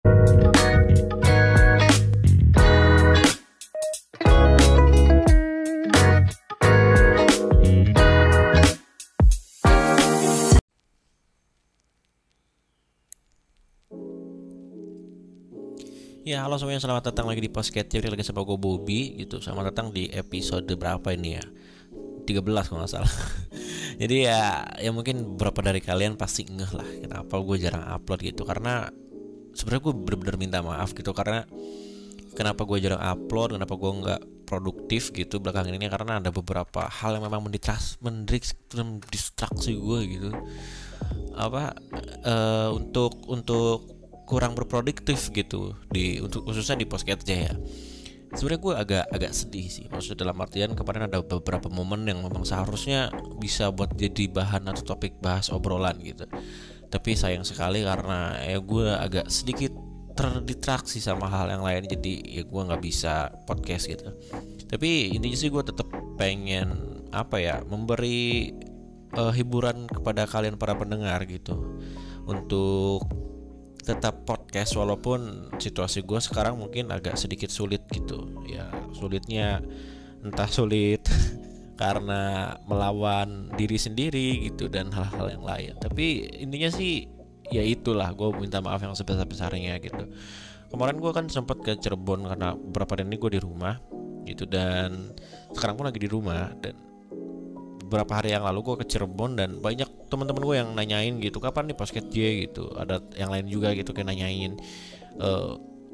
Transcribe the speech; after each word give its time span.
Ya 0.00 0.08
halo 16.48 16.56
semuanya. 16.56 16.80
Selamat 16.80 17.12
datang 17.12 17.28
lagi 17.28 17.44
di 17.44 17.52
Posket 17.52 17.92
Jadi 17.92 18.08
lagi 18.08 18.24
sama 18.24 18.40
gue 18.40 18.56
Bobby 18.56 19.20
gitu. 19.20 19.44
Selamat 19.44 19.76
datang 19.76 19.92
di 19.92 20.08
episode 20.16 20.64
berapa 20.80 21.12
ini 21.12 21.36
ya? 21.36 21.44
13 22.24 22.40
kalau 22.40 22.88
nggak 22.88 22.88
salah. 22.88 23.12
Jadi 24.00 24.24
ya 24.24 24.64
ya 24.80 24.96
mungkin 24.96 25.36
beberapa 25.36 25.60
dari 25.60 25.84
kalian 25.84 26.16
pasti 26.16 26.48
ngeh 26.48 26.72
lah 26.72 26.88
Kenapa 27.04 27.36
gue 27.36 27.56
jarang 27.60 27.84
upload 27.84 28.24
gitu. 28.24 28.48
Karena 28.48 28.88
sebenarnya 29.54 29.82
gue 29.90 29.94
bener-bener 29.94 30.36
minta 30.38 30.58
maaf 30.62 30.94
gitu 30.94 31.10
Karena 31.12 31.44
kenapa 32.34 32.64
gue 32.66 32.78
jarang 32.82 33.02
upload 33.02 33.56
Kenapa 33.56 33.74
gue 33.76 33.90
nggak 33.90 34.20
produktif 34.46 35.14
gitu 35.14 35.38
belakangan 35.38 35.74
ini 35.74 35.86
Karena 35.86 36.18
ada 36.18 36.30
beberapa 36.34 36.90
hal 36.90 37.18
yang 37.18 37.24
memang 37.30 37.46
mendistras, 37.46 37.98
mendistraksi 38.02 39.78
gue 39.78 40.00
gitu. 40.10 40.30
Apa 41.38 41.74
uh, 42.26 42.70
Untuk 42.74 43.24
untuk 43.30 44.00
kurang 44.30 44.54
berproduktif 44.54 45.34
gitu 45.34 45.74
di 45.90 46.22
untuk 46.22 46.46
khususnya 46.46 46.78
di 46.78 46.86
posket 46.86 47.26
ya. 47.26 47.50
Sebenarnya 48.30 48.62
gue 48.62 48.74
agak 48.78 49.04
agak 49.10 49.32
sedih 49.34 49.66
sih 49.66 49.90
maksudnya 49.90 50.22
dalam 50.22 50.38
artian 50.38 50.78
kemarin 50.78 51.10
ada 51.10 51.18
beberapa 51.18 51.66
momen 51.66 52.06
yang 52.06 52.22
memang 52.22 52.46
seharusnya 52.46 53.10
bisa 53.42 53.74
buat 53.74 53.90
jadi 53.98 54.30
bahan 54.30 54.70
atau 54.70 54.94
topik 54.94 55.18
bahas 55.18 55.50
obrolan 55.50 55.98
gitu 55.98 56.30
tapi 56.90 57.14
sayang 57.14 57.46
sekali 57.46 57.86
karena 57.86 58.34
ya 58.42 58.58
gue 58.58 58.86
agak 58.90 59.26
sedikit 59.30 59.70
terdistraksi 60.18 60.98
sama 60.98 61.30
hal 61.30 61.48
yang 61.48 61.62
lain 61.64 61.86
jadi 61.86 62.12
ya 62.26 62.42
gue 62.44 62.62
nggak 62.66 62.82
bisa 62.82 63.30
podcast 63.46 63.86
gitu. 63.88 64.10
Tapi 64.66 65.14
intinya 65.14 65.38
sih 65.38 65.48
gue 65.48 65.62
tetap 65.62 65.86
pengen 66.18 67.00
apa 67.14 67.40
ya 67.40 67.62
memberi 67.64 68.52
uh, 69.16 69.32
hiburan 69.32 69.86
kepada 69.86 70.26
kalian 70.26 70.58
para 70.58 70.76
pendengar 70.76 71.24
gitu. 71.24 71.78
Untuk 72.26 73.06
tetap 73.80 74.28
podcast 74.28 74.76
walaupun 74.76 75.50
situasi 75.56 76.04
gue 76.04 76.20
sekarang 76.20 76.60
mungkin 76.60 76.92
agak 76.92 77.16
sedikit 77.16 77.48
sulit 77.48 77.86
gitu. 77.88 78.44
Ya 78.44 78.68
sulitnya 78.92 79.64
entah 80.20 80.50
sulit 80.50 81.00
karena 81.80 82.52
melawan 82.68 83.48
diri 83.56 83.80
sendiri 83.80 84.52
gitu 84.52 84.68
dan 84.68 84.92
hal-hal 84.92 85.32
yang 85.32 85.44
lain. 85.48 85.72
Tapi 85.80 86.28
intinya 86.44 86.68
sih 86.68 87.08
ya 87.48 87.64
itulah 87.64 88.12
gue 88.12 88.28
minta 88.36 88.60
maaf 88.60 88.84
yang 88.84 88.92
sebesar 88.92 89.24
besarnya 89.24 89.80
gitu. 89.80 90.04
Kemarin 90.68 91.00
gue 91.00 91.10
kan 91.16 91.24
sempat 91.32 91.64
ke 91.64 91.80
Cirebon 91.80 92.28
karena 92.28 92.52
beberapa 92.52 92.94
hari 92.94 93.08
ini 93.08 93.16
gue 93.16 93.30
di 93.32 93.40
rumah 93.40 93.80
gitu 94.28 94.44
dan 94.44 95.16
sekarang 95.56 95.80
pun 95.80 95.88
lagi 95.88 95.98
di 95.98 96.06
rumah 96.06 96.52
dan 96.60 96.76
beberapa 97.88 98.22
hari 98.22 98.36
yang 98.36 98.44
lalu 98.44 98.60
gue 98.60 98.76
ke 98.84 98.86
Cirebon 98.86 99.40
dan 99.40 99.58
banyak 99.58 99.88
teman-teman 100.12 100.42
gue 100.44 100.56
yang 100.60 100.70
nanyain 100.76 101.16
gitu 101.16 101.40
kapan 101.40 101.72
nih 101.72 101.76
basket 101.80 102.06
J? 102.12 102.44
gitu. 102.44 102.68
Ada 102.76 103.00
yang 103.16 103.32
lain 103.32 103.48
juga 103.48 103.72
gitu 103.72 103.96
kayak 103.96 104.12
nanyain 104.12 104.60
e, 105.16 105.30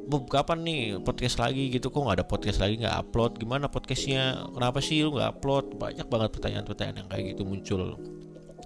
Bob 0.06 0.30
kapan 0.30 0.62
nih 0.62 0.80
podcast 1.02 1.42
lagi 1.42 1.66
gitu? 1.66 1.90
Kok 1.90 2.06
nggak 2.06 2.22
ada 2.22 2.26
podcast 2.30 2.62
lagi? 2.62 2.78
Nggak 2.78 2.94
upload? 2.94 3.42
Gimana 3.42 3.66
podcastnya? 3.66 4.38
Kenapa 4.54 4.78
sih 4.78 5.02
lu 5.02 5.18
nggak 5.18 5.42
upload? 5.42 5.82
Banyak 5.82 6.06
banget 6.06 6.30
pertanyaan-pertanyaan 6.30 7.02
yang 7.02 7.08
kayak 7.10 7.24
gitu 7.34 7.42
muncul. 7.42 7.98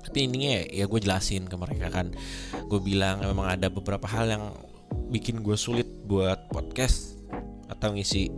Tapi 0.04 0.28
intinya 0.28 0.60
ya, 0.60 0.62
ya 0.68 0.84
gue 0.84 1.00
jelasin 1.00 1.48
ke 1.48 1.56
mereka 1.56 1.88
kan. 1.88 2.12
Gue 2.68 2.80
bilang 2.84 3.24
memang 3.24 3.56
ada 3.56 3.72
beberapa 3.72 4.04
hal 4.04 4.28
yang 4.28 4.44
bikin 5.08 5.40
gue 5.40 5.56
sulit 5.56 5.88
buat 6.04 6.52
podcast 6.52 7.16
atau 7.72 7.96
ngisi 7.96 8.28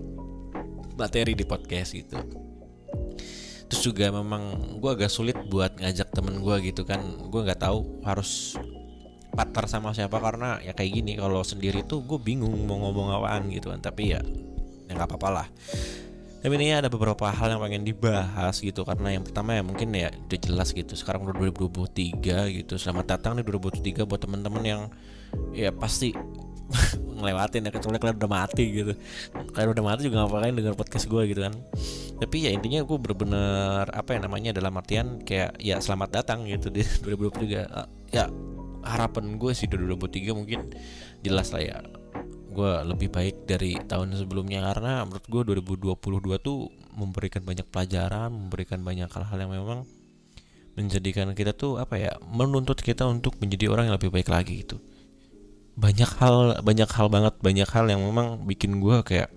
materi 0.94 1.34
di 1.34 1.42
podcast 1.42 1.98
gitu. 1.98 2.22
Terus 3.66 3.82
juga 3.82 4.14
memang 4.14 4.78
gue 4.78 4.90
agak 4.94 5.10
sulit 5.10 5.34
buat 5.50 5.74
ngajak 5.74 6.14
temen 6.14 6.38
gue 6.38 6.70
gitu 6.70 6.86
kan. 6.86 7.02
Gue 7.26 7.42
nggak 7.42 7.66
tahu 7.66 7.98
harus 8.06 8.54
partner 9.32 9.64
sama 9.64 9.96
siapa 9.96 10.20
karena 10.20 10.60
ya 10.60 10.76
kayak 10.76 10.92
gini 10.92 11.12
kalau 11.16 11.40
sendiri 11.40 11.82
tuh 11.88 12.04
gue 12.04 12.20
bingung 12.20 12.52
mau 12.68 12.76
ngomong 12.78 13.16
apaan 13.16 13.48
gitu 13.48 13.72
kan. 13.72 13.80
Tapi 13.80 14.12
ya 14.12 14.20
ya 14.88 14.92
nggak 14.92 15.08
apa-apa 15.08 15.28
lah. 15.32 15.46
Tapi 16.42 16.58
ini 16.58 16.74
ada 16.74 16.90
beberapa 16.90 17.30
hal 17.30 17.54
yang 17.54 17.62
pengen 17.62 17.86
dibahas 17.86 18.58
gitu 18.58 18.82
karena 18.82 19.14
yang 19.14 19.22
pertama 19.22 19.54
ya 19.54 19.62
mungkin 19.62 19.94
ya 19.94 20.10
udah 20.10 20.40
jelas 20.42 20.74
gitu. 20.74 20.98
Sekarang 20.98 21.22
udah 21.22 21.38
2023 21.38 22.58
gitu. 22.58 22.74
Selamat 22.76 23.14
datang 23.16 23.38
nih 23.38 23.46
2023 23.46 24.02
buat 24.04 24.20
temen-temen 24.20 24.62
yang 24.66 24.82
ya 25.54 25.70
pasti 25.70 26.10
ngelewatin 27.22 27.68
ya 27.68 27.70
kecuali 27.70 27.96
kalian 28.02 28.18
udah 28.18 28.32
mati 28.32 28.64
gitu. 28.74 28.92
Kalian 29.54 29.70
udah 29.70 29.84
mati 29.86 30.00
juga 30.10 30.26
ngapain 30.26 30.50
denger 30.50 30.74
podcast 30.74 31.06
gue 31.06 31.22
gitu 31.30 31.40
kan. 31.46 31.54
Tapi 32.18 32.36
ya 32.42 32.50
intinya 32.50 32.82
gue 32.82 32.96
bener-bener 32.98 33.86
apa 33.94 34.10
ya 34.10 34.18
namanya 34.26 34.50
dalam 34.50 34.74
artian 34.74 35.22
kayak 35.22 35.62
ya 35.62 35.78
selamat 35.78 36.22
datang 36.22 36.42
gitu 36.50 36.74
di 36.74 36.82
2023 37.06 37.70
ah, 37.70 37.86
ya 38.10 38.26
harapan 38.82 39.38
gue 39.38 39.52
sih 39.54 39.66
di 39.70 39.78
2023 39.78 40.38
mungkin 40.38 40.60
jelas 41.22 41.54
lah 41.54 41.62
ya. 41.62 41.78
Gue 42.52 42.72
lebih 42.84 43.08
baik 43.08 43.48
dari 43.48 43.80
tahun 43.88 44.12
sebelumnya 44.12 44.60
karena 44.60 45.08
menurut 45.08 45.24
gue 45.24 45.42
2022 45.96 46.36
tuh 46.44 46.68
memberikan 46.92 47.40
banyak 47.40 47.64
pelajaran 47.72 48.28
memberikan 48.28 48.84
banyak 48.84 49.08
hal-hal 49.08 49.38
yang 49.40 49.52
memang 49.56 49.88
menjadikan 50.76 51.32
kita 51.32 51.52
tuh 51.52 51.80
apa 51.80 51.96
ya 52.00 52.12
menuntut 52.20 52.80
kita 52.80 53.04
untuk 53.08 53.36
menjadi 53.40 53.72
orang 53.72 53.88
yang 53.88 53.96
lebih 53.96 54.12
baik 54.12 54.28
lagi 54.28 54.64
gitu. 54.64 54.76
Banyak 55.72 56.20
hal 56.20 56.60
banyak 56.60 56.88
hal 56.92 57.08
banget 57.08 57.34
banyak 57.40 57.68
hal 57.68 57.88
yang 57.88 58.04
memang 58.04 58.44
bikin 58.44 58.76
gue 58.80 59.00
kayak 59.00 59.32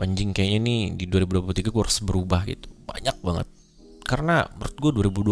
anjing 0.00 0.32
kayaknya 0.32 0.58
nih 0.64 0.80
di 0.96 1.04
2023 1.08 1.72
gue 1.72 1.80
harus 1.80 2.00
berubah 2.04 2.44
gitu. 2.48 2.68
Banyak 2.84 3.16
banget. 3.24 3.48
Karena 4.04 4.44
menurut 4.56 4.76
gue 4.76 4.90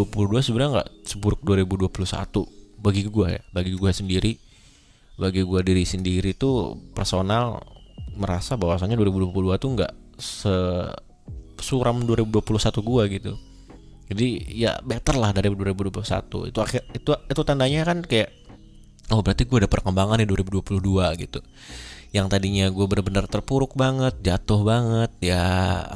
2022 0.09 0.45
sebenarnya 0.45 0.71
nggak 0.81 0.89
seburuk 1.05 1.41
2021 1.45 2.58
bagi 2.79 3.05
gue 3.05 3.27
ya 3.27 3.41
bagi 3.51 3.75
gue 3.75 3.91
sendiri 3.91 4.33
bagi 5.19 5.43
gue 5.43 5.61
diri 5.67 5.83
sendiri 5.83 6.31
tuh 6.31 6.79
personal 6.95 7.59
merasa 8.15 8.55
bahwasannya 8.55 8.95
2022 8.95 9.59
tuh 9.59 9.69
nggak 9.75 9.93
se 10.15 10.55
suram 11.59 12.07
2021 12.07 12.39
gue 12.79 13.03
gitu. 13.19 13.33
Jadi 14.09 14.27
ya 14.57 14.79
better 14.81 15.19
lah 15.19 15.35
dari 15.35 15.51
2021 15.51 16.49
itu 16.49 16.59
akhir 16.63 16.81
itu 16.95 17.11
itu 17.29 17.41
tandanya 17.45 17.83
kan 17.85 17.99
kayak 18.01 18.31
oh 19.13 19.21
berarti 19.21 19.43
gue 19.45 19.57
ada 19.59 19.69
perkembangan 19.69 20.23
di 20.23 20.27
2022 20.27 20.79
gitu. 21.19 21.39
Yang 22.09 22.27
tadinya 22.31 22.65
gue 22.73 22.85
bener-bener 22.89 23.29
terpuruk 23.29 23.77
banget 23.77 24.17
jatuh 24.23 24.65
banget 24.65 25.11
ya 25.21 25.45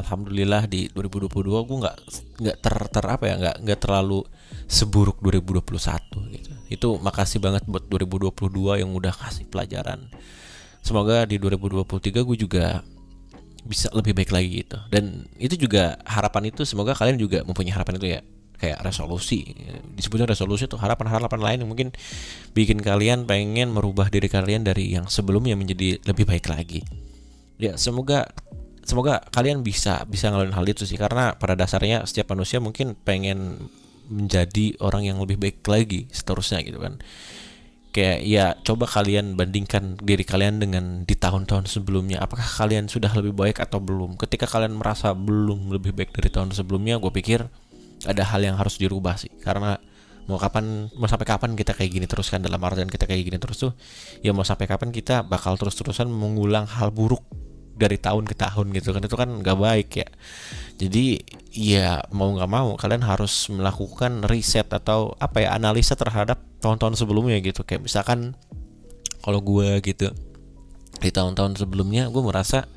alhamdulillah 0.03 0.69
di 0.69 0.91
2022 0.94 1.31
gue 1.41 1.77
nggak 1.81 1.97
nggak 2.44 2.57
ter, 2.61 2.75
ter 2.91 3.05
apa 3.07 3.23
ya 3.25 3.35
nggak 3.39 3.55
nggak 3.65 3.79
terlalu 3.81 4.21
seburuk 4.69 5.17
2021 5.25 6.38
gitu 6.38 6.52
itu 6.72 7.00
makasih 7.00 7.44
banget 7.44 7.63
buat 7.68 7.85
2022 7.91 8.81
yang 8.81 8.91
udah 8.96 9.12
kasih 9.12 9.47
pelajaran. 9.47 10.07
Semoga 10.84 11.24
di 11.24 11.40
2023 11.40 12.28
gue 12.28 12.38
juga 12.38 12.84
bisa 13.63 13.88
lebih 13.96 14.12
baik 14.12 14.31
lagi 14.35 14.50
gitu. 14.63 14.78
Dan 14.91 15.28
itu 15.40 15.56
juga 15.56 15.96
harapan 16.03 16.51
itu 16.51 16.68
semoga 16.68 16.91
kalian 16.91 17.16
juga 17.16 17.47
mempunyai 17.47 17.72
harapan 17.72 17.96
itu 18.00 18.07
ya. 18.19 18.22
Kayak 18.59 18.79
resolusi. 18.84 19.44
Disebutnya 19.96 20.24
resolusi 20.24 20.72
itu 20.72 20.79
harapan-harapan 20.79 21.40
lain 21.41 21.57
yang 21.63 21.69
mungkin 21.72 21.90
bikin 22.56 22.80
kalian 22.80 23.28
pengen 23.28 23.75
merubah 23.75 24.07
diri 24.07 24.31
kalian 24.31 24.63
dari 24.63 24.95
yang 24.95 25.07
sebelumnya 25.12 25.56
menjadi 25.59 26.00
lebih 26.07 26.24
baik 26.24 26.47
lagi. 26.47 26.80
Ya 27.59 27.75
semoga 27.75 28.31
semoga 28.88 29.19
kalian 29.35 29.68
bisa 29.68 30.07
bisa 30.07 30.31
ngelakuin 30.31 30.56
hal 30.56 30.68
itu 30.68 30.88
sih. 30.88 30.95
Karena 30.95 31.35
pada 31.35 31.59
dasarnya 31.59 32.07
setiap 32.07 32.31
manusia 32.31 32.63
mungkin 32.63 32.95
pengen 32.95 33.68
menjadi 34.07 34.75
orang 34.83 35.07
yang 35.07 35.17
lebih 35.19 35.39
baik 35.39 35.63
lagi 35.67 36.07
seterusnya 36.11 36.63
gitu 36.63 36.79
kan. 36.79 36.99
Kayak 37.93 38.19
ya 38.25 38.45
coba 38.65 38.89
kalian 38.89 39.37
bandingkan 39.37 40.01
diri 40.01 40.25
kalian 40.25 40.57
dengan 40.57 41.05
di 41.05 41.13
tahun-tahun 41.13 41.69
sebelumnya. 41.69 42.25
Apakah 42.25 42.44
kalian 42.44 42.89
sudah 42.89 43.13
lebih 43.13 43.38
baik 43.38 43.61
atau 43.61 43.77
belum? 43.77 44.17
Ketika 44.17 44.50
kalian 44.50 44.73
merasa 44.73 45.13
belum 45.13 45.69
lebih 45.69 45.94
baik 45.94 46.09
dari 46.09 46.33
tahun 46.33 46.57
sebelumnya 46.57 46.97
gue 46.97 47.13
pikir 47.13 47.45
ada 48.09 48.23
hal 48.25 48.41
yang 48.41 48.57
harus 48.57 48.81
dirubah 48.81 49.21
sih. 49.21 49.29
Karena 49.45 49.77
mau 50.25 50.41
kapan 50.41 50.89
mau 50.97 51.06
sampai 51.06 51.27
kapan 51.27 51.53
kita 51.53 51.77
kayak 51.77 51.91
gini 51.94 52.09
terus 52.09 52.33
kan? 52.33 52.41
Dalam 52.41 52.57
artian 52.65 52.89
kita 52.89 53.06
kayak 53.06 53.29
gini 53.29 53.38
terus 53.38 53.61
tuh 53.61 53.77
ya 54.25 54.33
mau 54.33 54.41
sampai 54.41 54.65
kapan 54.65 54.89
kita 54.89 55.21
bakal 55.21 55.53
terus-terusan 55.53 56.09
mengulang 56.09 56.65
hal 56.65 56.89
buruk 56.89 57.21
dari 57.73 57.97
tahun 57.97 58.25
ke 58.29 58.35
tahun 58.37 58.73
gitu 58.73 58.93
kan. 58.93 59.01
Itu 59.03 59.15
kan 59.17 59.29
nggak 59.41 59.57
baik 59.57 59.89
ya. 59.97 60.09
Jadi 60.77 61.21
ya 61.53 62.01
mau 62.13 62.33
nggak 62.33 62.49
mau 62.49 62.73
kalian 62.77 63.05
harus 63.05 63.49
melakukan 63.49 64.25
riset 64.25 64.69
atau 64.69 65.13
apa 65.21 65.45
ya 65.45 65.53
analisa 65.57 65.93
terhadap 65.93 66.41
tahun-tahun 66.61 66.97
sebelumnya 66.97 67.37
gitu. 67.41 67.65
Kayak 67.65 67.85
misalkan 67.89 68.37
kalau 69.23 69.39
gue 69.39 69.79
gitu 69.81 70.11
di 70.99 71.09
tahun-tahun 71.09 71.59
sebelumnya 71.59 72.11
gue 72.11 72.23
merasa 72.23 72.67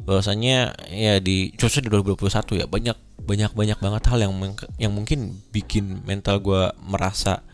bahwasanya 0.00 0.74
ya 0.88 1.20
di 1.20 1.52
khususnya 1.60 1.86
di 1.86 1.92
2021 1.92 2.64
ya 2.64 2.66
banyak 2.66 2.96
banyak 3.20 3.52
banyak 3.52 3.78
banget 3.78 4.02
hal 4.08 4.18
yang 4.24 4.32
yang 4.80 4.92
mungkin 4.96 5.44
bikin 5.52 6.00
mental 6.08 6.40
gue 6.40 6.72
merasa 6.80 7.44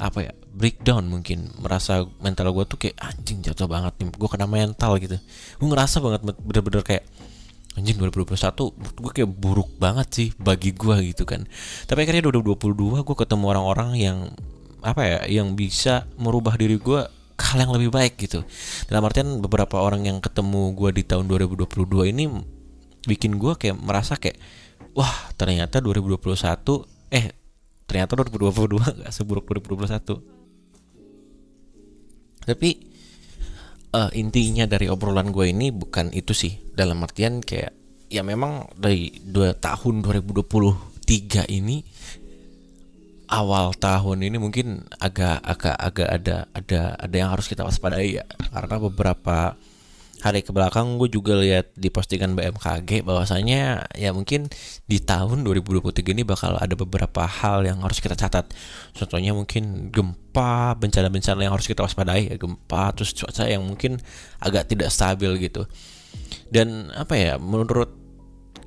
apa 0.00 0.24
ya 0.24 0.32
breakdown 0.54 1.06
mungkin. 1.06 1.50
Merasa 1.58 2.06
mental 2.18 2.50
gue 2.50 2.64
tuh 2.66 2.78
kayak 2.78 2.96
anjing 2.98 3.40
jatuh 3.44 3.70
banget 3.70 3.94
nih. 4.00 4.10
Gue 4.14 4.28
kena 4.28 4.46
mental 4.50 4.98
gitu. 4.98 5.16
Gue 5.56 5.68
ngerasa 5.70 6.02
banget 6.02 6.20
bener-bener 6.42 6.82
kayak 6.82 7.04
anjing 7.78 8.02
2021 8.02 8.98
gue 8.98 9.12
kayak 9.14 9.30
buruk 9.30 9.70
banget 9.78 10.08
sih 10.10 10.28
bagi 10.36 10.74
gue 10.74 11.14
gitu 11.14 11.22
kan. 11.22 11.46
Tapi 11.86 11.98
akhirnya 12.02 12.26
2022 12.28 13.06
gue 13.06 13.16
ketemu 13.16 13.44
orang-orang 13.46 13.90
yang 13.96 14.18
apa 14.80 15.02
ya 15.04 15.18
yang 15.28 15.54
bisa 15.54 16.08
merubah 16.16 16.56
diri 16.56 16.80
gue 16.80 17.00
ke 17.38 17.44
hal 17.46 17.62
yang 17.62 17.72
lebih 17.72 17.94
baik 17.94 18.18
gitu. 18.18 18.42
Dalam 18.90 19.06
artian 19.06 19.38
beberapa 19.38 19.80
orang 19.80 20.04
yang 20.04 20.18
ketemu 20.18 20.74
gue 20.74 20.90
di 21.00 21.02
tahun 21.06 21.30
2022 21.30 22.10
ini 22.10 22.24
bikin 23.06 23.40
gue 23.40 23.56
kayak 23.56 23.80
merasa 23.80 24.18
kayak 24.20 24.36
wah 24.92 25.32
ternyata 25.38 25.80
2021 25.80 26.36
eh 27.16 27.32
ternyata 27.88 28.12
2022 28.18 29.02
gak 29.02 29.12
seburuk 29.14 29.48
2021 29.48 30.39
tapi 32.44 32.90
uh, 33.94 34.10
intinya 34.14 34.64
dari 34.66 34.86
obrolan 34.86 35.30
gue 35.34 35.50
ini 35.50 35.70
bukan 35.74 36.14
itu 36.14 36.32
sih. 36.34 36.58
Dalam 36.72 37.02
artian 37.02 37.42
kayak 37.42 37.72
ya 38.10 38.22
memang 38.26 38.66
dari 38.74 39.12
dua 39.22 39.54
tahun 39.54 40.02
2023 40.02 41.46
ini 41.50 41.82
awal 43.30 43.70
tahun 43.78 44.26
ini 44.26 44.36
mungkin 44.42 44.90
agak 44.98 45.38
agak 45.46 45.76
agak 45.78 46.08
ada 46.10 46.36
ada 46.50 46.80
ada 46.98 47.14
yang 47.14 47.30
harus 47.30 47.46
kita 47.46 47.62
waspadai 47.62 48.18
ya. 48.22 48.24
Karena 48.26 48.76
beberapa 48.80 49.54
hari 50.20 50.44
ke 50.44 50.52
belakang 50.52 51.00
gue 51.00 51.08
juga 51.08 51.36
lihat 51.36 51.72
di 51.72 51.88
postingan 51.88 52.36
BMKG 52.36 53.02
bahwasanya 53.04 53.88
ya 53.96 54.12
mungkin 54.12 54.52
di 54.84 55.00
tahun 55.00 55.42
2023 55.48 56.12
ini 56.12 56.22
bakal 56.28 56.60
ada 56.60 56.76
beberapa 56.76 57.24
hal 57.24 57.64
yang 57.64 57.80
harus 57.80 58.04
kita 58.04 58.14
catat. 58.14 58.52
Contohnya 58.92 59.32
mungkin 59.32 59.88
gempa, 59.88 60.76
bencana-bencana 60.76 61.40
yang 61.40 61.56
harus 61.56 61.64
kita 61.64 61.80
waspadai 61.80 62.32
ya 62.32 62.36
gempa, 62.36 62.92
terus 62.92 63.16
cuaca 63.16 63.48
yang 63.48 63.64
mungkin 63.64 63.96
agak 64.44 64.68
tidak 64.68 64.92
stabil 64.92 65.32
gitu. 65.40 65.64
Dan 66.52 66.92
apa 66.92 67.16
ya 67.16 67.34
menurut 67.40 67.90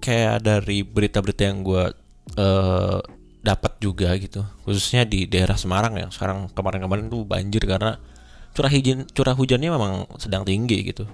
kayak 0.02 0.42
dari 0.42 0.82
berita-berita 0.82 1.48
yang 1.48 1.62
gue 1.62 1.84
uh, 2.42 3.00
dapat 3.44 3.74
juga 3.78 4.16
gitu, 4.18 4.42
khususnya 4.66 5.06
di 5.06 5.30
daerah 5.30 5.60
Semarang 5.60 6.00
yang 6.00 6.10
sekarang 6.10 6.50
kemarin-kemarin 6.56 7.12
tuh 7.14 7.28
banjir 7.28 7.62
karena 7.68 8.00
curah 8.54 8.70
hujan 8.70 9.10
curah 9.12 9.36
hujannya 9.36 9.70
memang 9.74 9.94
sedang 10.22 10.46
tinggi 10.46 10.86
gitu 10.86 11.10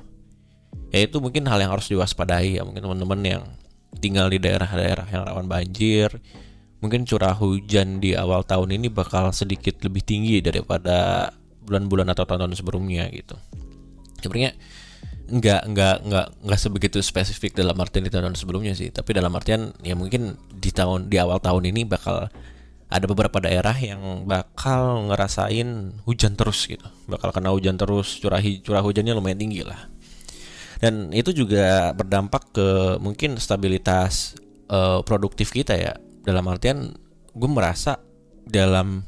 ya 0.89 1.06
itu 1.06 1.18
mungkin 1.21 1.45
hal 1.45 1.62
yang 1.62 1.71
harus 1.74 1.89
diwaspadai 1.89 2.57
ya. 2.57 2.63
Mungkin 2.66 2.81
teman-teman 2.81 3.19
yang 3.21 3.44
tinggal 3.98 4.30
di 4.30 4.38
daerah-daerah 4.38 5.10
yang 5.10 5.25
rawan 5.25 5.50
banjir 5.50 6.13
mungkin 6.80 7.04
curah 7.04 7.36
hujan 7.36 8.00
di 8.00 8.16
awal 8.16 8.48
tahun 8.48 8.80
ini 8.80 8.88
bakal 8.88 9.36
sedikit 9.36 9.83
lebih 9.83 10.00
tinggi 10.04 10.39
daripada 10.39 11.30
bulan-bulan 11.68 12.07
atau 12.16 12.24
tahun-tahun 12.24 12.56
sebelumnya 12.56 13.06
gitu. 13.12 13.36
Sebenarnya 14.24 14.56
nggak 15.30 15.62
nggak 15.69 15.95
nggak 16.10 16.27
nggak 16.42 16.60
sebegitu 16.60 16.98
spesifik 17.06 17.54
dalam 17.54 17.77
artian 17.77 18.07
di 18.07 18.12
tahun, 18.12 18.31
tahun 18.31 18.39
sebelumnya 18.39 18.74
sih. 18.74 18.89
Tapi 18.89 19.12
dalam 19.12 19.30
artian 19.36 19.75
ya 19.83 19.94
mungkin 19.94 20.39
di 20.56 20.71
tahun 20.71 21.12
di 21.12 21.19
awal 21.19 21.44
tahun 21.44 21.69
ini 21.69 21.83
bakal 21.83 22.31
ada 22.89 23.06
beberapa 23.06 23.38
daerah 23.38 23.75
yang 23.77 24.25
bakal 24.25 25.12
ngerasain 25.12 26.00
hujan 26.07 26.33
terus 26.39 26.63
gitu. 26.66 26.88
Bakal 27.12 27.36
kena 27.36 27.51
hujan 27.51 27.75
terus 27.75 28.18
curah 28.24 28.39
curah 28.39 28.81
hujannya 28.81 29.13
lumayan 29.13 29.38
tinggi 29.38 29.68
lah 29.68 29.99
dan 30.80 31.12
itu 31.12 31.36
juga 31.36 31.92
berdampak 31.92 32.56
ke 32.56 32.68
mungkin 33.04 33.36
stabilitas 33.36 34.40
uh, 34.72 35.04
produktif 35.04 35.52
kita 35.52 35.76
ya. 35.76 35.94
Dalam 36.24 36.48
artian 36.48 36.96
gue 37.36 37.50
merasa 37.52 38.00
dalam 38.48 39.04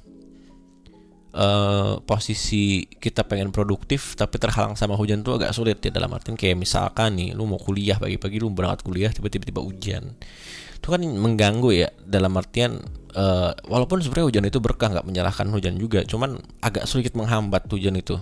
uh, 1.31 2.03
posisi 2.03 2.83
kita 2.91 3.23
pengen 3.23 3.55
produktif 3.55 4.19
tapi 4.19 4.35
terhalang 4.35 4.75
sama 4.75 4.99
hujan 4.99 5.23
tuh 5.23 5.39
agak 5.39 5.55
sulit 5.55 5.79
ya. 5.79 5.95
Dalam 5.95 6.11
artian 6.11 6.35
kayak 6.35 6.59
misalkan 6.59 7.15
nih 7.15 7.31
lu 7.31 7.47
mau 7.47 7.59
kuliah 7.59 7.95
pagi-pagi 7.95 8.43
lu 8.43 8.51
berangkat 8.51 8.83
kuliah 8.83 9.11
tiba-tiba 9.15 9.47
tiba 9.47 9.61
hujan. 9.63 10.11
Itu 10.75 10.91
kan 10.91 10.99
mengganggu 10.99 11.71
ya. 11.71 11.87
Dalam 12.03 12.35
artian 12.35 12.83
uh, 13.15 13.55
walaupun 13.63 14.03
sebenarnya 14.03 14.27
hujan 14.27 14.45
itu 14.51 14.59
berkah 14.59 14.91
nggak 14.91 15.07
menyalahkan 15.07 15.47
hujan 15.47 15.79
juga 15.79 16.03
cuman 16.03 16.35
agak 16.59 16.83
sulit 16.83 17.15
menghambat 17.15 17.63
hujan 17.71 17.95
itu. 17.95 18.19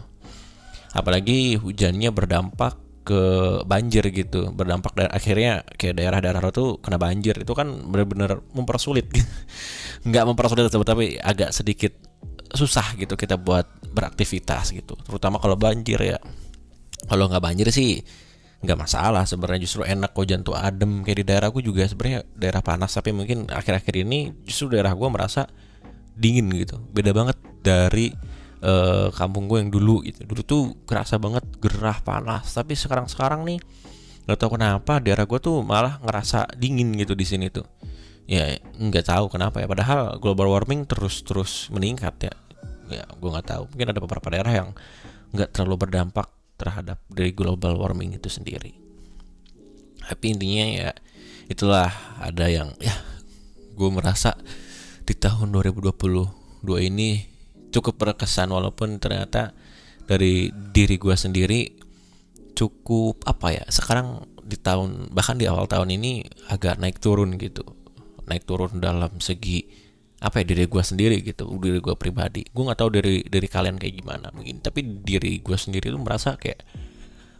Apalagi 0.93 1.57
hujannya 1.57 2.13
berdampak 2.13 2.88
ke 3.09 3.21
banjir 3.65 4.05
gitu 4.13 4.53
berdampak 4.53 4.93
dan 4.93 5.09
akhirnya 5.09 5.65
kayak 5.81 5.97
daerah-daerah 5.97 6.53
itu 6.53 6.77
kena 6.77 7.01
banjir. 7.01 7.33
Itu 7.41 7.57
kan 7.57 7.89
benar-benar 7.89 8.45
mempersulit. 8.53 9.09
Nggak 10.07 10.23
mempersulit 10.29 10.69
tapi 10.69 11.17
agak 11.17 11.49
sedikit 11.49 11.97
susah 12.53 12.93
gitu 13.01 13.17
kita 13.17 13.41
buat 13.41 13.65
beraktivitas 13.89 14.77
gitu. 14.77 14.93
Terutama 15.01 15.41
kalau 15.41 15.57
banjir 15.57 15.97
ya. 15.97 16.21
Kalau 17.09 17.31
nggak 17.31 17.41
banjir 17.41 17.67
sih 17.71 18.03
nggak 18.61 18.77
masalah 18.77 19.25
sebenarnya. 19.25 19.65
Justru 19.65 19.81
enak 19.87 20.13
hujan 20.13 20.45
tuh 20.45 20.53
adem 20.53 21.01
kayak 21.01 21.17
di 21.21 21.25
daerahku 21.25 21.65
juga 21.65 21.89
sebenarnya. 21.89 22.21
Daerah 22.37 22.61
panas 22.61 22.93
tapi 22.93 23.09
mungkin 23.09 23.49
akhir-akhir 23.49 24.05
ini 24.05 24.33
justru 24.45 24.77
daerah 24.77 24.93
gue 24.93 25.09
merasa 25.09 25.49
dingin 26.13 26.45
gitu. 26.53 26.77
Beda 26.93 27.09
banget 27.15 27.37
dari 27.65 28.13
uh, 28.63 29.07
kampung 29.15 29.47
gue 29.47 29.59
yang 29.63 29.71
dulu 29.71 30.03
gitu. 30.03 30.23
Dulu 30.23 30.41
tuh 30.43 30.61
kerasa 30.83 31.19
banget 31.19 31.43
gerah 31.59 31.99
panas. 32.03 32.51
Tapi 32.55 32.75
sekarang 32.75 33.07
sekarang 33.07 33.43
nih 33.47 33.59
nggak 34.29 34.37
tahu 34.45 34.59
kenapa 34.59 35.01
daerah 35.01 35.25
gue 35.25 35.39
tuh 35.41 35.65
malah 35.65 35.97
ngerasa 36.05 36.53
dingin 36.59 36.93
gitu 36.95 37.15
di 37.15 37.25
sini 37.25 37.47
tuh. 37.49 37.65
Ya 38.29 38.59
nggak 38.77 39.05
tahu 39.09 39.25
kenapa 39.31 39.63
ya. 39.63 39.67
Padahal 39.67 40.21
global 40.21 40.51
warming 40.53 40.85
terus 40.85 41.25
terus 41.25 41.67
meningkat 41.73 42.29
ya. 42.29 42.35
Ya 42.89 43.03
gue 43.05 43.29
nggak 43.29 43.47
tahu. 43.47 43.63
Mungkin 43.73 43.87
ada 43.89 43.99
beberapa 43.99 44.27
daerah 44.29 44.53
yang 44.53 44.69
nggak 45.33 45.53
terlalu 45.53 45.87
berdampak 45.87 46.29
terhadap 46.59 46.99
dari 47.07 47.31
global 47.31 47.79
warming 47.79 48.17
itu 48.17 48.27
sendiri. 48.27 48.75
Tapi 50.03 50.25
intinya 50.33 50.65
ya 50.67 50.91
itulah 51.49 51.89
ada 52.21 52.45
yang 52.49 52.73
ya 52.77 52.93
gue 53.73 53.89
merasa 53.89 54.35
di 55.07 55.15
tahun 55.15 55.49
2022 55.55 55.95
ini 56.85 57.38
cukup 57.69 57.95
berkesan 58.01 58.49
walaupun 58.49 58.97
ternyata 58.97 59.53
dari 60.09 60.49
diri 60.49 60.97
gue 60.97 61.13
sendiri 61.13 61.61
cukup 62.57 63.23
apa 63.29 63.55
ya 63.55 63.63
sekarang 63.69 64.25
di 64.41 64.57
tahun 64.57 65.13
bahkan 65.13 65.37
di 65.37 65.45
awal 65.45 65.69
tahun 65.69 65.93
ini 65.93 66.25
agak 66.49 66.81
naik 66.81 66.97
turun 66.97 67.37
gitu. 67.37 67.61
Naik 68.25 68.45
turun 68.49 68.81
dalam 68.81 69.21
segi 69.21 69.65
apa 70.19 70.43
ya 70.43 70.45
diri 70.51 70.67
gue 70.67 70.83
sendiri 70.83 71.21
gitu 71.21 71.45
diri 71.61 71.77
gue 71.77 71.93
pribadi. 71.93 72.41
Gue 72.49 72.65
nggak 72.65 72.79
tahu 72.81 72.89
dari 72.89 73.21
dari 73.23 73.47
kalian 73.47 73.77
kayak 73.77 74.01
gimana 74.01 74.33
mungkin 74.33 74.59
tapi 74.65 74.81
diri 75.05 75.39
gue 75.39 75.57
sendiri 75.57 75.93
tuh 75.93 76.01
merasa 76.01 76.33
kayak 76.35 76.65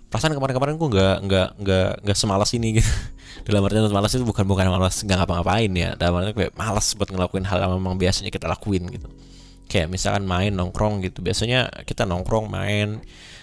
perasaan 0.10 0.38
kemarin-kemarin 0.38 0.78
gue 0.78 0.90
nggak 0.90 1.18
nggak 1.25 1.50
nggak 1.65 1.92
nggak 2.06 2.18
semalas 2.18 2.53
ini 2.53 2.77
gitu. 2.77 2.92
Dalam 3.50 3.65
artian 3.65 3.89
semalas 3.89 4.13
itu 4.13 4.25
bukan 4.25 4.46
bukan 4.46 4.70
malas 4.70 5.01
nggak 5.01 5.18
ngapa-ngapain 5.25 5.74
ya. 5.74 5.98
Dalam 5.98 6.22
artian 6.22 6.38
kayak 6.38 6.53
malas 6.53 6.94
buat 6.94 7.10
ngelakuin 7.10 7.50
hal 7.50 7.65
yang 7.65 7.74
memang 7.82 7.98
biasanya 7.98 8.30
kita 8.30 8.46
lakuin 8.46 8.86
gitu 8.94 9.10
kayak 9.70 9.88
misalkan 9.88 10.26
main 10.26 10.52
nongkrong 10.52 11.06
gitu. 11.06 11.22
Biasanya 11.22 11.70
kita 11.86 12.04
nongkrong 12.10 12.50
main. 12.50 13.00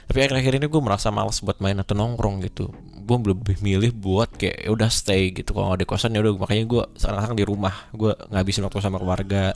Tapi 0.06 0.18
akhir-akhir 0.22 0.58
ini 0.58 0.66
gue 0.66 0.82
merasa 0.82 1.14
malas 1.14 1.38
buat 1.38 1.62
main 1.62 1.78
atau 1.78 1.94
nongkrong 1.94 2.42
gitu. 2.42 2.74
Gue 3.06 3.16
lebih 3.22 3.62
milih 3.62 3.94
buat 3.94 4.34
kayak 4.34 4.66
ya 4.66 4.70
udah 4.74 4.90
stay 4.90 5.30
gitu 5.30 5.54
kalau 5.54 5.70
nggak 5.72 5.86
kosan 5.86 6.18
ya 6.18 6.20
udah. 6.20 6.34
Makanya 6.34 6.64
gue 6.66 6.82
sekarang 6.98 7.38
di 7.38 7.46
rumah 7.46 7.74
gue 7.94 8.10
ngabisin 8.34 8.66
waktu 8.66 8.82
sama 8.82 8.98
keluarga. 8.98 9.54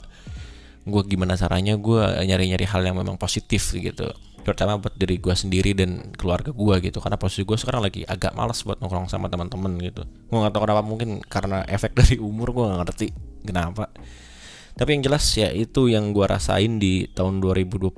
Gue 0.87 1.03
gimana 1.05 1.35
caranya 1.35 1.75
gue 1.75 2.01
nyari-nyari 2.25 2.65
hal 2.65 2.81
yang 2.87 2.95
memang 2.95 3.19
positif 3.19 3.75
gitu. 3.75 4.07
Terutama 4.41 4.81
buat 4.81 4.97
diri 4.97 5.21
gue 5.21 5.35
sendiri 5.37 5.77
dan 5.77 6.15
keluarga 6.15 6.55
gue 6.55 6.75
gitu. 6.87 7.03
Karena 7.03 7.19
posisi 7.19 7.43
gue 7.43 7.59
sekarang 7.59 7.83
lagi 7.83 8.07
agak 8.07 8.31
malas 8.31 8.63
buat 8.63 8.79
nongkrong 8.79 9.11
sama 9.11 9.27
teman-teman 9.27 9.75
gitu. 9.83 10.07
Gue 10.07 10.37
nggak 10.39 10.55
tahu 10.55 10.63
kenapa 10.63 10.83
mungkin 10.87 11.19
karena 11.27 11.67
efek 11.67 11.95
dari 11.99 12.15
umur 12.15 12.55
gue 12.55 12.63
nggak 12.63 12.79
ngerti 12.87 13.07
kenapa 13.43 13.91
tapi 14.75 14.97
yang 14.97 15.03
jelas 15.03 15.25
ya 15.35 15.51
itu 15.51 15.91
yang 15.91 16.15
gue 16.15 16.25
rasain 16.25 16.79
di 16.79 17.07
tahun 17.11 17.43
2022 17.43 17.91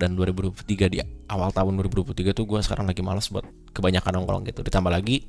dan 0.00 0.16
2023 0.16 0.92
di 0.92 0.98
awal 1.28 1.52
tahun 1.52 1.76
2023 1.84 2.32
tuh 2.32 2.44
gue 2.48 2.60
sekarang 2.64 2.88
lagi 2.88 3.04
malas 3.04 3.28
buat 3.28 3.44
kebanyakan 3.76 4.22
nongkrong 4.22 4.42
gitu. 4.48 4.64
Ditambah 4.64 4.92
lagi 4.92 5.28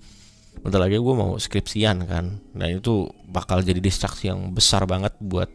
bentar 0.63 0.81
lagi 0.81 0.97
gue 0.97 1.15
mau 1.15 1.35
skripsian 1.35 2.07
kan. 2.07 2.39
Dan 2.55 2.79
itu 2.79 3.11
bakal 3.27 3.61
jadi 3.61 3.83
distraksi 3.83 4.31
yang 4.31 4.55
besar 4.55 4.87
banget 4.87 5.13
buat 5.19 5.51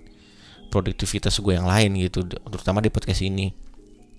produktivitas 0.72 1.36
gue 1.36 1.52
yang 1.52 1.68
lain 1.68 2.00
gitu 2.00 2.24
terutama 2.24 2.80
di 2.80 2.88
podcast 2.88 3.20
ini 3.20 3.52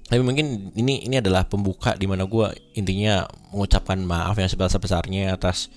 tapi 0.03 0.19
mungkin 0.19 0.75
ini 0.75 1.07
ini 1.07 1.15
adalah 1.23 1.47
pembuka 1.47 1.95
di 1.95 2.05
mana 2.05 2.27
gue 2.27 2.51
intinya 2.75 3.23
mengucapkan 3.55 3.95
maaf 4.03 4.35
yang 4.35 4.51
sebesar 4.51 4.83
besarnya 4.83 5.31
atas 5.31 5.71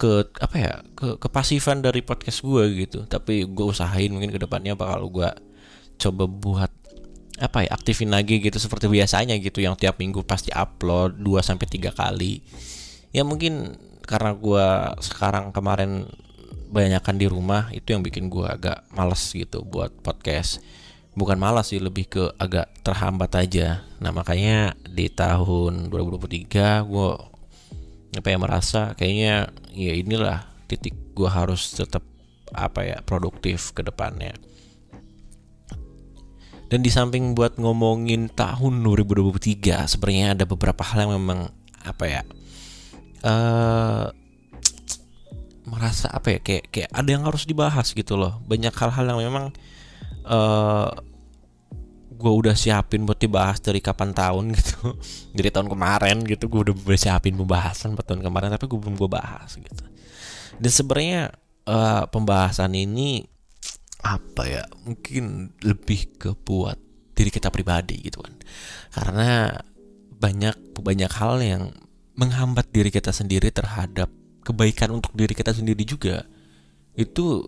ke 0.00 0.26
apa 0.40 0.56
ya 0.56 0.72
ke 0.96 1.20
kepasifan 1.20 1.84
dari 1.84 2.00
podcast 2.00 2.40
gue 2.40 2.64
gitu. 2.86 3.04
Tapi 3.04 3.44
gue 3.44 3.66
usahain 3.68 4.08
mungkin 4.08 4.32
ke 4.32 4.40
depannya 4.40 4.72
bakal 4.72 5.12
gue 5.12 5.28
coba 6.00 6.24
buat 6.24 6.72
apa 7.36 7.68
ya 7.68 7.76
aktifin 7.76 8.08
lagi 8.08 8.40
gitu 8.40 8.56
seperti 8.56 8.88
biasanya 8.88 9.36
gitu. 9.36 9.60
Yang 9.60 9.84
tiap 9.84 10.00
minggu 10.00 10.24
pasti 10.24 10.48
upload 10.56 11.20
2 11.20 11.44
sampai 11.44 11.66
tiga 11.68 11.92
kali. 11.92 12.40
Ya 13.12 13.28
mungkin 13.28 13.76
karena 14.08 14.32
gue 14.32 14.66
sekarang 15.04 15.52
kemarin 15.52 16.08
banyakkan 16.72 17.20
di 17.20 17.28
rumah 17.28 17.68
itu 17.70 17.92
yang 17.92 18.02
bikin 18.02 18.32
gue 18.32 18.42
agak 18.42 18.88
males 18.90 19.22
gitu 19.30 19.62
buat 19.62 19.92
podcast 20.00 20.64
bukan 21.16 21.40
malas 21.40 21.72
sih 21.72 21.80
lebih 21.80 22.06
ke 22.06 22.24
agak 22.36 22.68
terhambat 22.84 23.32
aja. 23.34 23.82
Nah 23.98 24.12
makanya 24.12 24.76
di 24.84 25.08
tahun 25.08 25.88
2023 25.88 26.84
gue 26.84 27.10
apa 28.16 28.28
ya 28.28 28.38
merasa 28.38 28.92
kayaknya 28.94 29.48
ya 29.72 29.92
inilah 29.96 30.44
titik 30.68 30.94
gue 31.16 31.28
harus 31.28 31.72
tetap 31.72 32.04
apa 32.52 32.84
ya 32.84 32.96
produktif 33.02 33.72
ke 33.72 33.80
depannya. 33.80 34.36
Dan 36.66 36.82
di 36.82 36.90
samping 36.90 37.32
buat 37.32 37.56
ngomongin 37.56 38.28
tahun 38.28 38.82
2023 38.84 39.86
sebenarnya 39.86 40.34
ada 40.36 40.44
beberapa 40.44 40.82
hal 40.82 41.06
yang 41.06 41.14
memang 41.16 41.48
apa 41.86 42.04
ya 42.10 42.22
uh, 43.22 44.10
merasa 45.66 46.10
apa 46.10 46.38
ya 46.38 46.40
kayak 46.42 46.64
kayak 46.70 46.90
ada 46.90 47.08
yang 47.10 47.24
harus 47.26 47.46
dibahas 47.46 47.90
gitu 47.90 48.14
loh. 48.14 48.38
Banyak 48.46 48.74
hal-hal 48.74 49.06
yang 49.06 49.20
memang 49.22 49.46
uh, 50.26 50.90
gue 52.16 52.32
udah 52.32 52.56
siapin 52.56 53.04
buat 53.04 53.20
dibahas 53.20 53.60
dari 53.60 53.84
kapan 53.84 54.16
tahun 54.16 54.56
gitu. 54.56 54.96
Dari 55.36 55.52
tahun 55.52 55.68
kemarin 55.68 56.24
gitu 56.24 56.48
gue 56.48 56.72
udah 56.72 56.74
siapin 56.96 57.36
pembahasan 57.36 57.92
buat 57.92 58.08
tahun 58.08 58.24
kemarin 58.24 58.48
tapi 58.56 58.64
gue 58.64 58.78
belum 58.80 58.96
gue 58.96 59.10
bahas 59.12 59.52
gitu. 59.54 59.84
Dan 60.56 60.72
sebenarnya 60.72 61.22
uh, 61.68 62.08
pembahasan 62.08 62.72
ini 62.72 63.20
apa 64.00 64.42
ya 64.48 64.64
mungkin 64.86 65.52
lebih 65.60 66.16
ke 66.16 66.30
buat 66.32 66.78
diri 67.12 67.28
kita 67.28 67.52
pribadi 67.52 68.00
gitu 68.00 68.24
kan. 68.24 68.34
Karena 68.92 69.52
banyak 70.16 70.80
banyak 70.80 71.12
hal 71.12 71.44
yang 71.44 71.62
menghambat 72.16 72.72
diri 72.72 72.88
kita 72.88 73.12
sendiri 73.12 73.52
terhadap 73.52 74.08
kebaikan 74.40 74.96
untuk 74.96 75.12
diri 75.12 75.36
kita 75.36 75.52
sendiri 75.52 75.84
juga. 75.84 76.24
Itu 76.96 77.44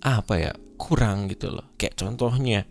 apa 0.00 0.34
ya 0.40 0.52
kurang 0.80 1.28
gitu 1.28 1.52
loh. 1.52 1.76
Kayak 1.76 2.00
contohnya 2.00 2.64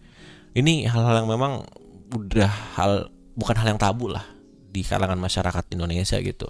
ini 0.57 0.89
hal-hal 0.89 1.21
yang 1.21 1.29
memang 1.29 1.61
udah 2.09 2.49
hal 2.73 3.13
bukan 3.37 3.55
hal 3.61 3.77
yang 3.77 3.81
tabu 3.81 4.09
lah 4.09 4.25
di 4.73 4.81
kalangan 4.81 5.21
masyarakat 5.21 5.69
Indonesia 5.77 6.17
gitu. 6.17 6.49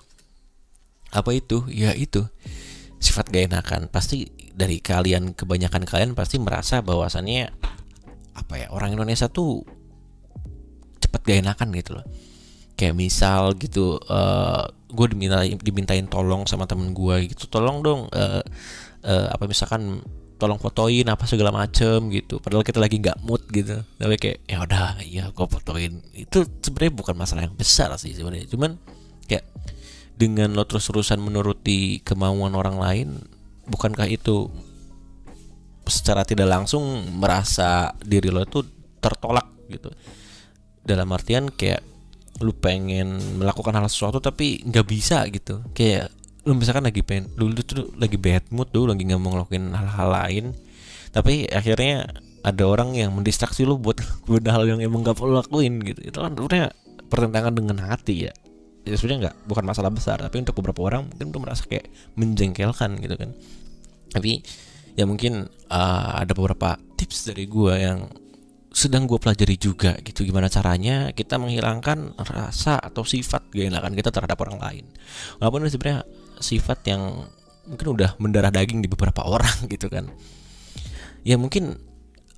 Apa 1.12 1.36
itu? 1.36 1.68
Ya 1.68 1.92
itu. 1.92 2.24
Sifat 3.04 3.28
gak 3.28 3.52
enakan. 3.52 3.92
Pasti 3.92 4.32
dari 4.56 4.80
kalian 4.80 5.36
kebanyakan 5.36 5.84
kalian 5.84 6.12
pasti 6.16 6.40
merasa 6.40 6.80
bahwasannya 6.80 7.52
apa 8.38 8.54
ya 8.56 8.68
orang 8.72 8.96
Indonesia 8.96 9.28
tuh 9.28 9.68
cepet 11.04 11.22
gak 11.28 11.40
enakan 11.44 11.68
gitu 11.76 11.92
loh. 12.00 12.06
Kayak 12.80 12.96
misal 12.96 13.58
gitu 13.60 14.00
uh, 14.08 14.64
eh, 14.64 14.64
gue 14.88 15.08
dimintain 15.12 15.58
dimintain 15.60 16.08
tolong 16.08 16.48
sama 16.48 16.64
temen 16.64 16.96
gue 16.96 17.28
gitu. 17.28 17.52
Tolong 17.52 17.84
dong 17.84 18.08
uh, 18.16 18.44
uh, 19.04 19.28
apa 19.36 19.44
misalkan 19.52 20.00
tolong 20.38 20.62
fotoin 20.62 21.06
apa 21.10 21.25
segala 21.25 21.50
macem 21.50 22.13
gitu. 22.13 22.38
Padahal 22.38 22.62
kita 22.62 22.77
lagi 22.77 23.01
nggak 23.01 23.25
mood 23.25 23.44
gitu. 23.50 23.82
Tapi 23.98 24.15
kayak 24.22 24.38
ya 24.46 24.62
udah 24.63 25.01
iya 25.01 25.34
gue 25.34 25.48
fotoin. 25.50 26.00
Itu 26.13 26.46
sebenarnya 26.62 26.94
bukan 26.94 27.15
masalah 27.17 27.44
yang 27.50 27.58
besar 27.58 27.91
sih 27.98 28.13
sebenarnya. 28.13 28.46
Cuman 28.50 28.77
kayak 29.25 29.44
dengan 30.17 30.53
lo 30.53 30.65
terus 30.65 30.86
terusan 30.86 31.22
menuruti 31.22 32.01
kemauan 32.01 32.58
orang 32.58 32.77
lain 32.82 33.08
bukankah 33.70 34.10
itu 34.10 34.50
secara 35.86 36.25
tidak 36.25 36.50
langsung 36.50 36.84
merasa 37.17 37.94
diri 38.01 38.29
lo 38.29 38.46
itu 38.46 38.62
tertolak 39.01 39.50
gitu? 39.70 39.89
Dalam 40.86 41.10
artian 41.12 41.51
kayak 41.51 41.84
lu 42.38 42.53
pengen 42.53 43.17
melakukan 43.41 43.74
hal 43.74 43.89
sesuatu 43.89 44.22
tapi 44.22 44.62
nggak 44.62 44.86
bisa 44.86 45.25
gitu. 45.34 45.65
Kayak 45.74 46.13
lu 46.48 46.56
misalkan 46.56 46.88
lagi 46.88 47.04
pengen 47.04 47.27
lu, 47.36 47.51
lu 47.51 47.60
tuh 47.60 47.92
lagi 48.00 48.16
bad 48.16 48.48
mood 48.56 48.72
tuh 48.72 48.88
lagi 48.88 49.04
nggak 49.04 49.20
mau 49.20 49.36
ngelakuin 49.36 49.75
hal-hal 49.75 50.08
lain. 50.08 50.46
Tapi 51.12 51.51
akhirnya 51.51 52.08
ada 52.48 52.63
orang 52.63 52.96
yang 52.96 53.12
mendistraksi 53.12 53.68
lu 53.68 53.75
buat 53.75 54.00
buat 54.27 54.48
hal 54.48 54.63
yang 54.63 54.80
emang 54.80 55.04
gak 55.04 55.20
perlu 55.20 55.36
lakuin 55.36 55.84
gitu. 55.84 56.00
Itu 56.08 56.24
kan 56.24 56.32
sebenarnya 56.32 56.72
pertentangan 57.12 57.51
dengan 57.51 57.77
hati 57.84 58.32
ya. 58.32 58.34
Ya 58.88 58.96
sebenarnya 58.96 59.20
nggak 59.27 59.36
bukan 59.51 59.63
masalah 59.68 59.92
besar. 59.92 60.24
Tapi 60.24 60.39
untuk 60.39 60.56
beberapa 60.63 60.88
orang 60.88 61.12
mungkin 61.12 61.36
tuh 61.36 61.44
merasa 61.44 61.68
kayak 61.68 61.92
menjengkelkan 62.16 62.96
gitu 63.04 63.20
kan. 63.20 63.36
Tapi 64.16 64.39
ya 64.96 65.04
mungkin 65.04 65.51
uh, 65.68 66.12
ada 66.24 66.32
beberapa 66.32 66.80
tips 66.96 67.36
dari 67.36 67.44
gue 67.51 67.74
yang 67.75 68.08
sedang 68.72 69.04
gue 69.10 69.20
pelajari 69.20 69.60
juga 69.60 70.00
gitu. 70.00 70.24
Gimana 70.24 70.48
caranya 70.48 71.12
kita 71.12 71.36
menghilangkan 71.36 72.16
rasa 72.16 72.80
atau 72.80 73.04
sifat 73.04 73.51
gak 73.51 73.92
kita 73.92 74.12
terhadap 74.16 74.39
orang 74.39 74.62
lain. 74.63 74.86
Walaupun 75.44 75.68
sebenarnya 75.68 76.08
sifat 76.39 76.79
yang 76.89 77.27
mungkin 77.67 77.88
udah 78.00 78.15
mendarah 78.17 78.50
daging 78.50 78.79
di 78.82 78.89
beberapa 78.89 79.24
orang 79.34 79.67
gitu 79.67 79.91
kan. 79.91 80.08
Ya 81.27 81.36
mungkin 81.36 81.75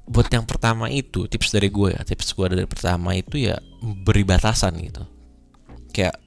buat 0.09 0.25
yang 0.33 0.49
pertama 0.49 0.89
itu 0.89 1.29
tips 1.29 1.53
dari 1.53 1.69
gue 1.69 1.93
ya 1.93 2.01
tips 2.01 2.33
gue 2.33 2.45
dari 2.49 2.65
pertama 2.65 3.13
itu 3.13 3.37
ya 3.37 3.61
beri 3.81 4.25
batasan 4.25 4.73
gitu. 4.81 5.05
Kayak 5.93 6.17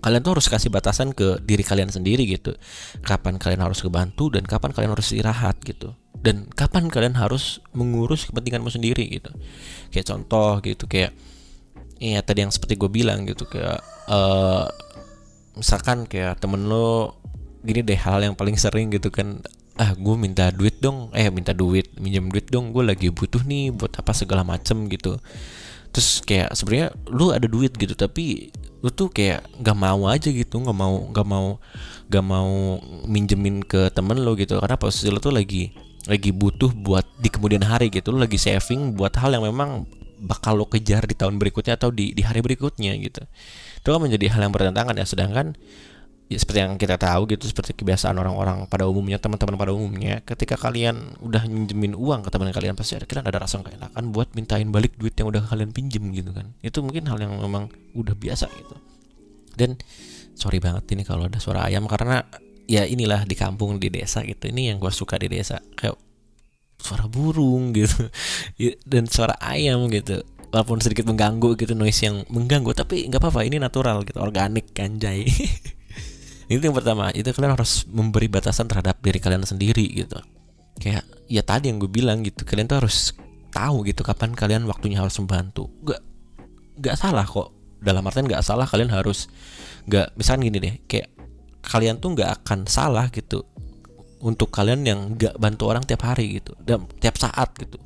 kalian 0.00 0.22
tuh 0.24 0.38
harus 0.38 0.48
kasih 0.48 0.70
batasan 0.72 1.12
ke 1.12 1.42
diri 1.44 1.60
kalian 1.60 1.92
sendiri 1.92 2.24
gitu. 2.24 2.56
Kapan 3.04 3.36
kalian 3.36 3.60
harus 3.60 3.84
kebantu 3.84 4.32
dan 4.32 4.48
kapan 4.48 4.72
kalian 4.72 4.96
harus 4.96 5.12
istirahat 5.12 5.60
gitu. 5.66 5.92
Dan 6.16 6.48
kapan 6.48 6.88
kalian 6.88 7.18
harus 7.18 7.60
mengurus 7.76 8.24
kepentinganmu 8.24 8.72
sendiri 8.72 9.04
gitu. 9.20 9.28
Kayak 9.92 10.06
contoh 10.16 10.62
gitu 10.64 10.88
kayak 10.88 11.12
ya 12.00 12.20
tadi 12.20 12.44
yang 12.44 12.52
seperti 12.52 12.76
gue 12.76 12.88
bilang 12.92 13.24
gitu 13.24 13.48
kayak 13.48 13.80
uh, 14.08 14.68
misalkan 15.56 16.04
kayak 16.06 16.38
temen 16.38 16.68
lo 16.68 17.16
gini 17.66 17.82
deh 17.82 17.98
hal 17.98 18.22
yang 18.22 18.38
paling 18.38 18.54
sering 18.54 18.94
gitu 18.94 19.10
kan 19.10 19.42
ah 19.76 19.92
gue 19.92 20.14
minta 20.16 20.48
duit 20.52 20.78
dong. 20.80 21.12
Eh 21.12 21.28
minta 21.28 21.52
duit 21.52 21.88
minjem 22.00 22.28
duit 22.32 22.48
dong 22.48 22.72
gue 22.72 22.84
lagi 22.84 23.08
butuh 23.12 23.44
nih 23.44 23.72
buat 23.72 23.92
apa 23.96 24.12
segala 24.16 24.44
macem 24.44 24.88
gitu. 24.88 25.20
Terus 25.92 26.20
kayak 26.24 26.52
sebenarnya 26.56 26.88
lu 27.08 27.32
ada 27.32 27.44
duit 27.48 27.72
gitu 27.76 27.96
tapi 27.96 28.52
lu 28.84 28.92
tuh 28.92 29.08
kayak 29.08 29.44
nggak 29.60 29.76
mau 29.76 30.06
aja 30.08 30.28
gitu 30.28 30.60
nggak 30.60 30.76
mau 30.76 30.94
nggak 31.10 31.26
mau 31.26 31.46
nggak 32.12 32.24
mau 32.24 32.78
minjemin 33.08 33.64
ke 33.64 33.92
temen 33.92 34.20
lo 34.20 34.36
gitu. 34.36 34.60
Karena 34.60 34.76
posisi 34.80 35.08
lo 35.12 35.20
tuh 35.20 35.34
lagi 35.34 35.72
lagi 36.06 36.30
butuh 36.30 36.70
buat 36.70 37.04
di 37.18 37.28
kemudian 37.28 37.66
hari 37.66 37.90
gitu 37.90 38.14
lo 38.14 38.22
lagi 38.22 38.38
saving 38.38 38.94
buat 38.94 39.12
hal 39.18 39.34
yang 39.34 39.44
memang 39.44 39.84
bakal 40.26 40.58
lo 40.58 40.66
kejar 40.66 41.06
di 41.06 41.14
tahun 41.14 41.38
berikutnya 41.38 41.78
atau 41.78 41.94
di 41.94 42.10
di 42.10 42.26
hari 42.26 42.42
berikutnya 42.42 42.98
gitu. 42.98 43.22
Itu 43.78 43.88
kan 43.94 44.02
menjadi 44.02 44.34
hal 44.34 44.50
yang 44.50 44.52
bertentangan 44.52 44.98
ya. 44.98 45.06
Sedangkan 45.06 45.54
ya 46.26 46.38
seperti 46.42 46.58
yang 46.58 46.74
kita 46.74 46.98
tahu 46.98 47.30
gitu 47.30 47.46
seperti 47.46 47.70
kebiasaan 47.78 48.18
orang-orang 48.18 48.66
pada 48.66 48.90
umumnya 48.90 49.22
teman-teman 49.22 49.54
pada 49.54 49.70
umumnya 49.70 50.26
ketika 50.26 50.58
kalian 50.58 51.14
udah 51.22 51.46
minjemin 51.46 51.94
uang 51.94 52.26
ke 52.26 52.34
teman 52.34 52.50
kalian 52.50 52.74
pasti 52.74 52.98
ada 52.98 53.06
kalian 53.06 53.30
ada 53.30 53.38
rasa 53.38 53.62
enakan 53.62 54.10
buat 54.10 54.34
mintain 54.34 54.66
balik 54.74 54.98
duit 54.98 55.14
yang 55.14 55.30
udah 55.30 55.46
kalian 55.46 55.70
pinjem 55.70 56.02
gitu 56.10 56.34
kan. 56.34 56.50
Itu 56.66 56.82
mungkin 56.82 57.06
hal 57.06 57.22
yang 57.22 57.38
memang 57.38 57.70
udah 57.94 58.18
biasa 58.18 58.50
gitu. 58.58 58.74
Dan 59.54 59.78
sorry 60.34 60.58
banget 60.58 60.84
ini 60.92 61.06
kalau 61.06 61.30
ada 61.30 61.38
suara 61.38 61.64
ayam 61.64 61.86
karena 61.86 62.26
ya 62.66 62.82
inilah 62.82 63.22
di 63.24 63.38
kampung 63.38 63.78
di 63.78 63.88
desa 63.88 64.26
gitu. 64.26 64.50
Ini 64.50 64.74
yang 64.74 64.82
gue 64.82 64.90
suka 64.90 65.16
di 65.16 65.30
desa. 65.30 65.62
Kayak 65.78 65.96
suara 66.80 67.08
burung 67.08 67.72
gitu. 67.74 68.08
Dan 68.84 69.08
suara 69.10 69.36
ayam 69.40 69.88
gitu. 69.90 70.22
Walaupun 70.50 70.80
sedikit 70.80 71.04
mengganggu 71.10 71.58
gitu 71.58 71.76
noise 71.76 72.00
yang 72.06 72.22
mengganggu 72.32 72.72
tapi 72.72 73.04
nggak 73.10 73.20
apa-apa 73.20 73.44
ini 73.44 73.60
natural 73.60 74.06
gitu 74.06 74.22
organik 74.22 74.72
kanjai 74.72 75.26
itu 76.52 76.62
yang 76.62 76.76
pertama. 76.76 77.10
Itu 77.12 77.34
kalian 77.34 77.58
harus 77.58 77.84
memberi 77.90 78.30
batasan 78.30 78.70
terhadap 78.70 79.02
diri 79.02 79.18
kalian 79.18 79.42
sendiri 79.44 79.84
gitu. 79.90 80.16
Kayak 80.78 81.04
ya 81.26 81.42
tadi 81.42 81.72
yang 81.72 81.82
gue 81.82 81.90
bilang 81.90 82.22
gitu 82.22 82.46
kalian 82.46 82.70
tuh 82.70 82.84
harus 82.84 83.12
tahu 83.50 83.82
gitu 83.88 84.04
kapan 84.06 84.36
kalian 84.36 84.64
waktunya 84.70 85.02
harus 85.02 85.18
membantu. 85.18 85.68
Gak 85.82 86.00
nggak 86.80 86.96
salah 86.96 87.26
kok. 87.26 87.52
Dalam 87.76 88.06
artian 88.08 88.24
nggak 88.24 88.44
salah 88.46 88.64
kalian 88.64 88.88
harus 88.88 89.28
nggak 89.86 90.18
misalkan 90.18 90.50
gini 90.50 90.58
deh 90.58 90.74
kayak 90.90 91.08
kalian 91.66 91.98
tuh 91.98 92.14
nggak 92.14 92.42
akan 92.42 92.66
salah 92.66 93.10
gitu 93.10 93.42
untuk 94.22 94.48
kalian 94.48 94.84
yang 94.86 94.98
nggak 95.16 95.36
bantu 95.36 95.68
orang 95.68 95.84
tiap 95.84 96.04
hari 96.04 96.40
gitu. 96.40 96.56
Dan 96.60 96.88
tiap 97.00 97.16
saat 97.20 97.52
gitu. 97.58 97.76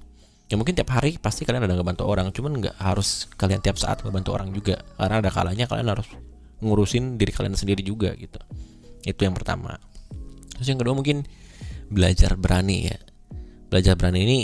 Ya 0.51 0.59
mungkin 0.59 0.75
tiap 0.75 0.91
hari 0.91 1.15
pasti 1.19 1.47
kalian 1.47 1.63
ada 1.63 1.79
bantu 1.83 2.11
orang 2.11 2.35
cuman 2.35 2.59
nggak 2.59 2.77
harus 2.83 3.31
kalian 3.39 3.63
tiap 3.63 3.79
saat 3.79 4.03
ngebantu 4.03 4.35
orang 4.35 4.51
juga. 4.51 4.83
Karena 4.99 5.23
ada 5.23 5.31
kalanya 5.31 5.67
kalian 5.71 5.89
harus 5.95 6.07
ngurusin 6.61 7.17
diri 7.17 7.33
kalian 7.33 7.55
sendiri 7.55 7.83
juga 7.87 8.13
gitu. 8.19 8.39
Itu 9.07 9.21
yang 9.23 9.35
pertama. 9.35 9.79
Terus 10.59 10.67
yang 10.69 10.79
kedua 10.83 10.95
mungkin 10.99 11.23
belajar 11.89 12.35
berani 12.35 12.91
ya. 12.91 12.99
Belajar 13.71 13.95
berani 13.95 14.21
ini 14.27 14.39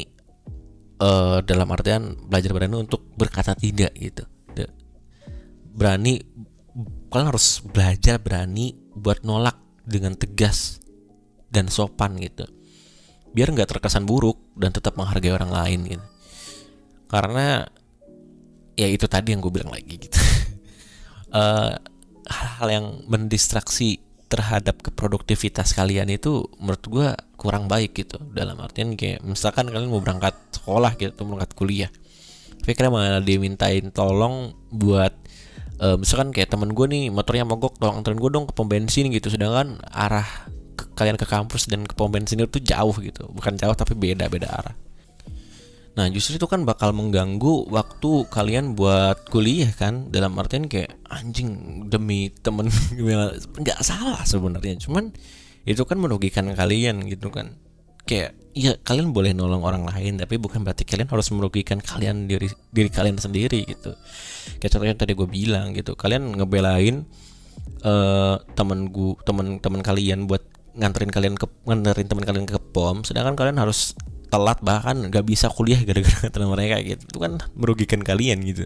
uh, 1.03 1.43
dalam 1.43 1.69
artian 1.75 2.15
belajar 2.31 2.55
berani 2.55 2.77
untuk 2.79 3.03
berkata 3.19 3.59
tidak 3.59 3.93
gitu. 3.99 4.25
Berani 5.77 6.17
kalian 7.13 7.29
harus 7.29 7.61
belajar 7.61 8.17
berani 8.17 8.73
buat 8.97 9.21
nolak 9.29 9.61
dengan 9.85 10.17
tegas 10.17 10.81
dan 11.57 11.73
sopan 11.73 12.21
gitu. 12.21 12.45
Biar 13.33 13.49
nggak 13.49 13.73
terkesan 13.73 14.05
buruk 14.05 14.37
dan 14.53 14.77
tetap 14.77 15.01
menghargai 15.01 15.33
orang 15.33 15.49
lain 15.49 15.81
gitu. 15.97 16.07
Karena 17.09 17.65
ya 18.77 18.89
itu 18.93 19.09
tadi 19.09 19.33
yang 19.33 19.41
gue 19.41 19.49
bilang 19.49 19.73
lagi 19.73 19.97
gitu. 19.97 20.21
Uh, 21.33 21.73
hal-hal 22.37 22.69
yang 22.69 22.87
mendistraksi 23.09 24.05
terhadap 24.27 24.83
keproduktivitas 24.83 25.71
kalian 25.71 26.11
itu 26.11 26.51
menurut 26.59 26.85
gue 26.85 27.09
kurang 27.39 27.71
baik 27.71 27.97
gitu. 27.97 28.19
Dalam 28.35 28.59
artian 28.59 28.99
kayak 28.99 29.23
misalkan 29.23 29.71
kalian 29.71 29.89
mau 29.89 30.03
berangkat 30.03 30.35
sekolah 30.53 30.99
gitu 30.99 31.15
berangkat 31.23 31.55
kuliah. 31.55 31.91
Tapi 32.61 32.73
kalian 32.75 32.93
malah 32.93 33.23
dimintain 33.23 33.95
tolong 33.95 34.51
buat 34.75 35.15
uh, 35.79 35.95
misalkan 35.95 36.35
kayak 36.35 36.51
temen 36.51 36.75
gue 36.75 36.87
nih 36.91 37.15
motornya 37.15 37.47
mogok 37.47 37.79
tolong 37.79 38.03
anterin 38.03 38.19
gue 38.19 38.31
dong 38.35 38.51
ke 38.51 38.53
pom 38.53 38.67
bensin 38.67 39.07
gitu. 39.15 39.31
Sedangkan 39.31 39.79
arah 39.95 40.27
kalian 40.97 41.21
ke 41.21 41.29
kampus 41.29 41.69
dan 41.69 41.85
ke 41.85 41.93
pom 41.93 42.09
bensin 42.09 42.41
itu 42.41 42.59
jauh 42.59 42.97
gitu. 42.99 43.29
Bukan 43.29 43.61
jauh 43.61 43.77
tapi 43.77 43.93
beda 43.93 44.33
beda 44.33 44.49
arah. 44.49 44.77
Nah 45.97 46.13
justru 46.13 46.37
itu 46.37 46.45
kan 46.45 46.69
bakal 46.69 46.93
mengganggu 46.93 47.73
waktu 47.73 48.29
kalian 48.29 48.77
buat 48.77 49.29
kuliah 49.33 49.73
kan. 49.73 50.13
Dalam 50.13 50.37
artian 50.37 50.69
kayak 50.69 50.93
anjing 51.09 51.85
demi 51.89 52.29
temen 52.41 52.69
nggak 53.63 53.81
salah 53.81 54.21
sebenarnya. 54.25 54.77
Cuman 54.77 55.13
itu 55.65 55.83
kan 55.89 55.97
merugikan 55.97 56.53
kalian 56.53 57.05
gitu 57.09 57.33
kan. 57.33 57.57
Kayak 58.07 58.37
ya 58.55 58.77
kalian 58.87 59.11
boleh 59.11 59.35
nolong 59.35 59.67
orang 59.67 59.83
lain 59.83 60.15
Tapi 60.17 60.39
bukan 60.39 60.63
berarti 60.63 60.87
kalian 60.87 61.11
harus 61.11 61.29
merugikan 61.35 61.83
kalian 61.83 62.31
diri, 62.31 62.47
diri 62.73 62.93
kalian 62.93 63.17
sendiri 63.17 63.65
gitu. 63.65 63.97
Kayak 64.61 64.73
contohnya 64.77 64.97
tadi 65.01 65.13
gue 65.17 65.29
bilang 65.29 65.73
gitu. 65.73 65.97
Kalian 65.97 66.37
ngebelain 66.37 67.09
uh, 67.89 68.37
temen 68.53 68.93
gue 68.93 69.17
temen 69.25 69.59
temen 69.65 69.81
kalian 69.81 70.29
buat 70.29 70.45
nganterin 70.77 71.11
kalian 71.11 71.35
ke 71.35 71.49
nganterin 71.65 72.07
teman 72.07 72.25
kalian 72.25 72.47
ke 72.47 72.61
pom 72.61 73.03
sedangkan 73.03 73.35
kalian 73.35 73.57
harus 73.57 73.97
telat 74.27 74.59
bahkan 74.61 75.07
nggak 75.09 75.25
bisa 75.25 75.47
kuliah 75.49 75.79
gara-gara 75.83 76.29
teman 76.35 76.51
mereka 76.53 76.77
gitu. 76.83 77.03
Itu 77.07 77.19
kan 77.23 77.41
merugikan 77.55 78.03
kalian 78.03 78.43
gitu. 78.45 78.65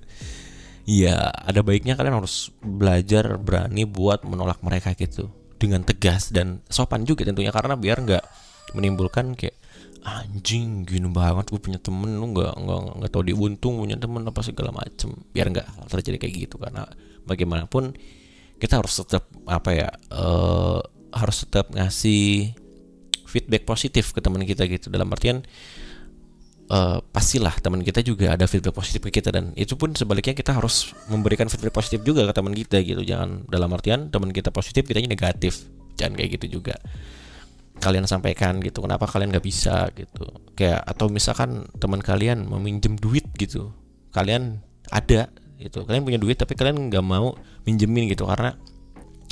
Ya 0.88 1.30
ada 1.30 1.60
baiknya 1.60 1.94
kalian 1.94 2.18
harus 2.18 2.50
belajar 2.64 3.36
berani 3.38 3.84
buat 3.84 4.24
menolak 4.24 4.58
mereka 4.64 4.96
gitu. 4.96 5.30
Dengan 5.60 5.84
tegas 5.84 6.32
dan 6.32 6.64
sopan 6.72 7.04
juga 7.04 7.28
tentunya 7.28 7.52
karena 7.52 7.76
biar 7.76 8.00
nggak 8.00 8.24
menimbulkan 8.72 9.36
kayak 9.36 9.60
anjing 10.00 10.88
gini 10.88 11.12
banget 11.12 11.52
gue 11.52 11.60
punya 11.60 11.76
temen 11.76 12.16
lu 12.16 12.32
nggak 12.32 12.56
nggak 12.56 12.78
nggak 13.04 13.10
tau 13.12 13.20
diuntung 13.20 13.76
punya 13.76 14.00
temen 14.00 14.24
apa 14.24 14.40
segala 14.40 14.72
macem. 14.72 15.12
Biar 15.36 15.52
nggak 15.52 15.86
terjadi 15.92 16.16
kayak 16.16 16.34
gitu 16.48 16.56
karena 16.56 16.88
bagaimanapun 17.28 17.92
kita 18.56 18.80
harus 18.80 19.04
tetap 19.04 19.28
apa 19.44 19.70
ya 19.72 19.88
uh, 20.12 20.80
harus 21.14 21.46
tetap 21.46 21.70
ngasih 21.74 22.54
feedback 23.30 23.62
positif 23.62 24.10
ke 24.10 24.18
teman 24.18 24.42
kita 24.42 24.66
gitu. 24.66 24.90
Dalam 24.90 25.06
artian 25.14 25.46
uh, 26.70 26.98
pastilah 27.14 27.54
teman 27.62 27.82
kita 27.86 28.02
juga 28.02 28.34
ada 28.34 28.46
feedback 28.50 28.74
positif 28.74 29.02
ke 29.02 29.22
kita 29.22 29.30
dan 29.30 29.54
itu 29.54 29.78
pun 29.78 29.94
sebaliknya 29.94 30.34
kita 30.34 30.54
harus 30.54 30.94
memberikan 31.06 31.46
feedback 31.46 31.74
positif 31.74 32.02
juga 32.02 32.26
ke 32.26 32.32
teman 32.34 32.54
kita 32.54 32.82
gitu. 32.82 33.02
Jangan 33.06 33.46
dalam 33.50 33.70
artian 33.70 34.10
teman 34.10 34.34
kita 34.34 34.50
positif 34.50 34.86
kita 34.86 35.02
negatif. 35.06 35.66
Jangan 35.98 36.18
kayak 36.18 36.30
gitu 36.40 36.62
juga. 36.62 36.74
Kalian 37.80 38.04
sampaikan 38.04 38.60
gitu 38.60 38.84
kenapa 38.84 39.08
kalian 39.08 39.32
nggak 39.34 39.46
bisa 39.46 39.88
gitu. 39.94 40.26
Kayak 40.58 40.84
atau 40.84 41.06
misalkan 41.08 41.70
teman 41.78 42.02
kalian 42.02 42.46
meminjam 42.46 42.98
duit 42.98 43.24
gitu. 43.38 43.72
Kalian 44.10 44.58
ada 44.90 45.30
gitu. 45.56 45.86
Kalian 45.86 46.02
punya 46.02 46.18
duit 46.20 46.36
tapi 46.36 46.58
kalian 46.58 46.90
nggak 46.90 47.04
mau 47.04 47.38
minjemin 47.64 48.10
gitu. 48.10 48.28
Karena 48.28 48.52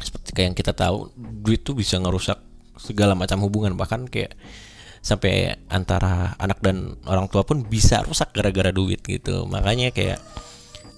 seperti 0.09 0.33
yang 0.41 0.57
kita 0.57 0.73
tahu 0.73 1.13
duit 1.17 1.61
tuh 1.61 1.77
bisa 1.77 2.01
ngerusak 2.01 2.41
segala 2.81 3.13
macam 3.13 3.45
hubungan. 3.45 3.77
Bahkan 3.77 4.09
kayak 4.09 4.33
sampai 5.05 5.55
antara 5.69 6.35
anak 6.41 6.59
dan 6.65 6.99
orang 7.07 7.31
tua 7.31 7.45
pun 7.45 7.63
bisa 7.67 8.01
rusak 8.03 8.33
gara-gara 8.33 8.73
duit 8.73 9.05
gitu. 9.05 9.45
Makanya 9.45 9.93
kayak 9.93 10.19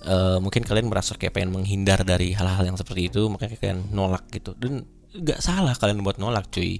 uh, 0.06 0.38
mungkin 0.38 0.62
kalian 0.62 0.88
merasa 0.88 1.18
kayak 1.18 1.36
pengen 1.36 1.52
menghindar 1.52 2.06
dari 2.06 2.32
hal-hal 2.32 2.62
yang 2.62 2.78
seperti 2.78 3.10
itu 3.10 3.26
makanya 3.26 3.58
kalian 3.58 3.80
nolak 3.90 4.24
gitu. 4.30 4.54
Dan 4.56 4.86
nggak 5.10 5.42
salah 5.42 5.74
kalian 5.74 6.06
buat 6.06 6.16
nolak 6.16 6.48
cuy. 6.54 6.78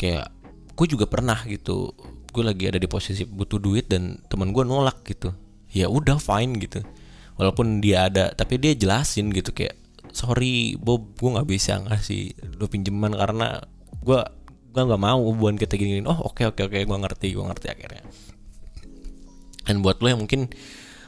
Kayak 0.00 0.32
gue 0.72 0.86
juga 0.88 1.04
pernah 1.10 1.42
gitu 1.44 1.92
gue 2.28 2.44
lagi 2.44 2.70
ada 2.70 2.78
di 2.78 2.86
posisi 2.86 3.24
butuh 3.26 3.58
duit 3.58 3.90
dan 3.90 4.20
teman 4.30 4.54
gue 4.54 4.64
nolak 4.64 5.04
gitu. 5.06 5.34
Ya 5.72 5.90
udah 5.90 6.16
fine 6.16 6.56
gitu. 6.60 6.80
Walaupun 7.38 7.78
dia 7.78 8.10
ada 8.10 8.34
tapi 8.34 8.58
dia 8.58 8.74
jelasin 8.74 9.30
gitu 9.30 9.54
kayak 9.54 9.87
sorry 10.18 10.74
Bob 10.74 11.14
gue 11.14 11.30
nggak 11.30 11.46
bisa 11.46 11.78
ngasih 11.78 12.34
lo 12.58 12.66
pinjaman 12.66 13.14
karena 13.14 13.62
gue 14.02 14.20
gue 14.74 14.82
nggak 14.82 14.98
mau 14.98 15.22
hubungan 15.22 15.54
kita 15.54 15.78
gini, 15.78 16.02
gini. 16.02 16.06
Oh 16.10 16.18
oke 16.26 16.42
okay, 16.42 16.44
oke 16.50 16.58
okay, 16.58 16.64
oke 16.66 16.74
okay, 16.74 16.82
gue 16.82 16.98
ngerti 16.98 17.28
gue 17.38 17.44
ngerti 17.46 17.66
akhirnya. 17.70 18.02
Dan 19.62 19.78
buat 19.78 20.02
lo 20.02 20.06
yang 20.10 20.20
mungkin 20.26 20.50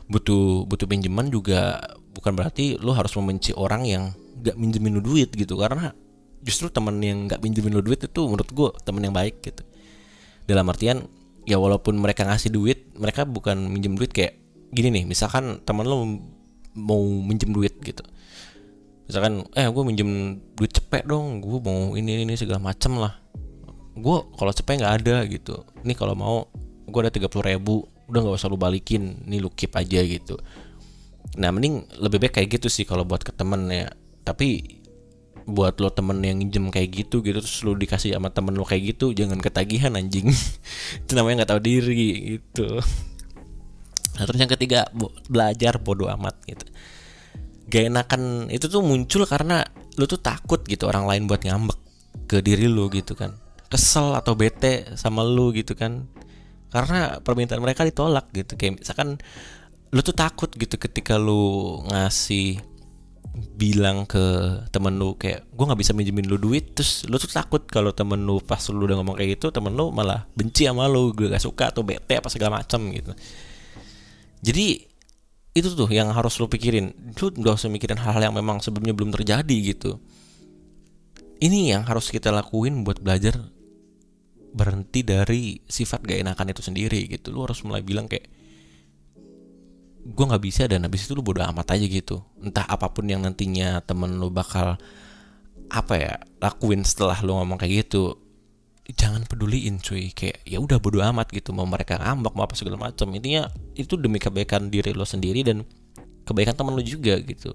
butuh 0.07 0.63
butuh 0.71 0.87
pinjaman 0.87 1.27
juga 1.35 1.83
bukan 2.15 2.39
berarti 2.39 2.79
lo 2.79 2.95
harus 2.95 3.11
membenci 3.19 3.51
orang 3.55 3.83
yang 3.83 4.15
gak 4.47 4.55
minjemin 4.55 4.95
lo 4.95 5.03
duit 5.03 5.35
gitu. 5.35 5.59
Karena 5.59 5.91
justru 6.47 6.71
teman 6.71 7.03
yang 7.03 7.27
gak 7.27 7.43
minjemin 7.43 7.75
lo 7.75 7.83
duit 7.83 7.99
itu 7.99 8.21
menurut 8.31 8.47
gue 8.47 8.69
teman 8.87 9.03
yang 9.11 9.15
baik 9.15 9.43
gitu. 9.43 9.67
Dalam 10.47 10.71
artian 10.71 11.03
ya 11.51 11.59
walaupun 11.59 11.99
mereka 11.99 12.23
ngasih 12.27 12.55
duit 12.55 12.95
mereka 12.95 13.27
bukan 13.27 13.59
minjem 13.75 13.99
duit 13.99 14.15
kayak 14.15 14.39
gini 14.71 15.03
nih. 15.03 15.05
Misalkan 15.09 15.67
teman 15.67 15.87
lo 15.89 16.07
mau 16.79 17.03
minjem 17.03 17.51
duit 17.51 17.75
gitu 17.83 18.07
misalkan 19.11 19.43
eh 19.59 19.67
gue 19.67 19.83
minjem 19.83 20.39
duit 20.55 20.71
cepet 20.71 21.03
dong 21.03 21.43
gue 21.43 21.59
mau 21.59 21.99
ini 21.99 22.23
ini 22.23 22.39
segala 22.39 22.63
macem 22.63 22.95
lah. 22.95 23.19
Gue 23.99 24.23
kalau 24.39 24.55
cepet 24.55 24.79
nggak 24.79 24.95
ada 25.03 25.27
gitu. 25.27 25.67
Ini 25.83 25.99
kalau 25.99 26.15
mau 26.15 26.47
gue 26.87 27.01
ada 27.03 27.11
tiga 27.11 27.27
puluh 27.27 27.51
ribu 27.51 27.91
udah 28.07 28.23
nggak 28.23 28.39
usah 28.39 28.47
lu 28.47 28.55
balikin 28.55 29.27
ini 29.27 29.43
lu 29.43 29.51
keep 29.51 29.75
aja 29.75 29.99
gitu. 30.07 30.39
Nah 31.43 31.51
mending 31.51 31.91
lebih 31.99 32.23
baik 32.23 32.39
kayak 32.39 32.63
gitu 32.63 32.71
sih 32.71 32.87
kalau 32.87 33.03
buat 33.03 33.27
ke 33.27 33.35
temen 33.35 33.67
ya. 33.67 33.91
Tapi 34.23 34.79
buat 35.51 35.83
lo 35.83 35.91
temen 35.91 36.23
yang 36.23 36.39
minjem 36.39 36.71
kayak 36.71 37.03
gitu 37.03 37.27
gitu 37.27 37.43
terus 37.43 37.67
lu 37.67 37.75
dikasih 37.75 38.15
sama 38.15 38.31
temen 38.31 38.55
lo 38.55 38.63
kayak 38.63 38.95
gitu 38.95 39.11
jangan 39.11 39.43
ketagihan 39.43 39.99
anjing. 39.99 40.31
Itu 41.03 41.19
namanya 41.19 41.43
nggak 41.43 41.51
tahu 41.51 41.61
diri 41.67 42.39
gitu. 42.39 42.79
Nah, 44.15 44.23
terus 44.29 44.39
yang 44.39 44.53
ketiga 44.53 44.87
belajar 45.27 45.83
bodoh 45.83 46.07
amat 46.13 46.39
gitu 46.47 46.71
gak 47.71 47.87
enakan 47.87 48.51
itu 48.51 48.67
tuh 48.67 48.83
muncul 48.83 49.23
karena 49.25 49.63
lu 49.95 50.05
tuh 50.11 50.19
takut 50.19 50.61
gitu 50.67 50.91
orang 50.91 51.07
lain 51.07 51.23
buat 51.31 51.41
ngambek 51.47 51.79
ke 52.27 52.43
diri 52.43 52.67
lu 52.67 52.91
gitu 52.91 53.15
kan. 53.15 53.39
Kesel 53.71 54.19
atau 54.19 54.35
bete 54.35 54.99
sama 54.99 55.23
lu 55.23 55.55
gitu 55.55 55.79
kan. 55.79 56.11
Karena 56.71 57.23
permintaan 57.23 57.63
mereka 57.63 57.87
ditolak 57.87 58.31
gitu. 58.35 58.59
Kayak 58.59 58.83
misalkan 58.83 59.23
lu 59.91 60.01
tuh 60.03 60.15
takut 60.15 60.51
gitu 60.51 60.79
ketika 60.79 61.19
lu 61.19 61.79
ngasih 61.87 62.59
bilang 63.31 64.11
ke 64.11 64.19
temen 64.75 64.99
lu 64.99 65.15
kayak 65.15 65.47
gue 65.55 65.65
nggak 65.67 65.79
bisa 65.79 65.95
minjemin 65.95 66.27
lu 66.27 66.39
duit. 66.39 66.75
Terus 66.75 67.07
lu 67.07 67.15
tuh 67.19 67.31
takut 67.31 67.63
kalau 67.71 67.95
temen 67.95 68.19
lu 68.19 68.43
pas 68.43 68.63
lu 68.71 68.83
udah 68.83 68.99
ngomong 68.99 69.15
kayak 69.15 69.39
gitu 69.39 69.55
temen 69.55 69.71
lu 69.75 69.95
malah 69.95 70.27
benci 70.35 70.67
sama 70.67 70.91
lu 70.91 71.15
gue 71.15 71.31
gak 71.31 71.43
suka 71.43 71.71
atau 71.71 71.87
bete 71.87 72.19
apa 72.19 72.27
segala 72.27 72.59
macam 72.59 72.91
gitu. 72.91 73.15
Jadi 74.43 74.90
itu 75.51 75.69
tuh 75.75 75.91
yang 75.91 76.15
harus 76.15 76.39
lo 76.39 76.47
pikirin. 76.47 77.15
Lu 77.19 77.27
gak 77.35 77.59
usah 77.59 77.71
mikirin 77.71 77.99
hal-hal 77.99 78.31
yang 78.31 78.37
memang 78.37 78.63
sebelumnya 78.63 78.95
belum 78.95 79.11
terjadi 79.11 79.57
gitu. 79.75 79.99
Ini 81.41 81.75
yang 81.75 81.83
harus 81.89 82.13
kita 82.13 82.31
lakuin 82.31 82.87
buat 82.87 83.03
belajar 83.03 83.35
berhenti 84.51 85.03
dari 85.03 85.59
sifat 85.67 86.07
gak 86.07 86.19
enakan 86.23 86.55
itu 86.55 86.63
sendiri 86.63 87.01
gitu. 87.11 87.35
Lu 87.35 87.43
harus 87.43 87.59
mulai 87.67 87.83
bilang 87.83 88.07
kayak 88.07 88.31
gue 90.01 90.25
nggak 90.25 90.41
bisa 90.41 90.65
dan 90.65 90.89
habis 90.89 91.05
itu 91.05 91.13
lu 91.13 91.21
bodo 91.21 91.43
amat 91.45 91.77
aja 91.77 91.87
gitu. 91.87 92.23
Entah 92.41 92.65
apa 92.65 92.89
pun 92.89 93.05
yang 93.11 93.21
nantinya 93.21 93.83
temen 93.83 94.17
lu 94.17 94.31
bakal 94.33 94.79
apa 95.71 95.95
ya 95.95 96.15
lakuin 96.43 96.83
setelah 96.83 97.19
lu 97.23 97.37
ngomong 97.37 97.59
kayak 97.59 97.87
gitu 97.87 98.30
jangan 98.97 99.27
peduliin 99.27 99.79
cuy. 99.83 100.11
Kayak 100.15 100.43
ya 100.47 100.59
udah 100.59 100.79
bodo 100.81 101.03
amat 101.03 101.31
gitu. 101.31 101.51
Mau 101.51 101.67
mereka 101.67 101.99
ngambek 101.99 102.33
mau 102.35 102.45
apa 102.47 102.55
segala 102.57 102.77
macam 102.79 103.11
intinya 103.13 103.51
itu 103.77 103.95
demi 103.99 104.19
kebaikan 104.23 104.69
diri 104.73 104.95
lo 104.95 105.05
sendiri 105.05 105.45
dan 105.45 105.67
kebaikan 106.25 106.55
teman 106.55 106.77
lo 106.79 106.83
juga 106.83 107.19
gitu. 107.21 107.55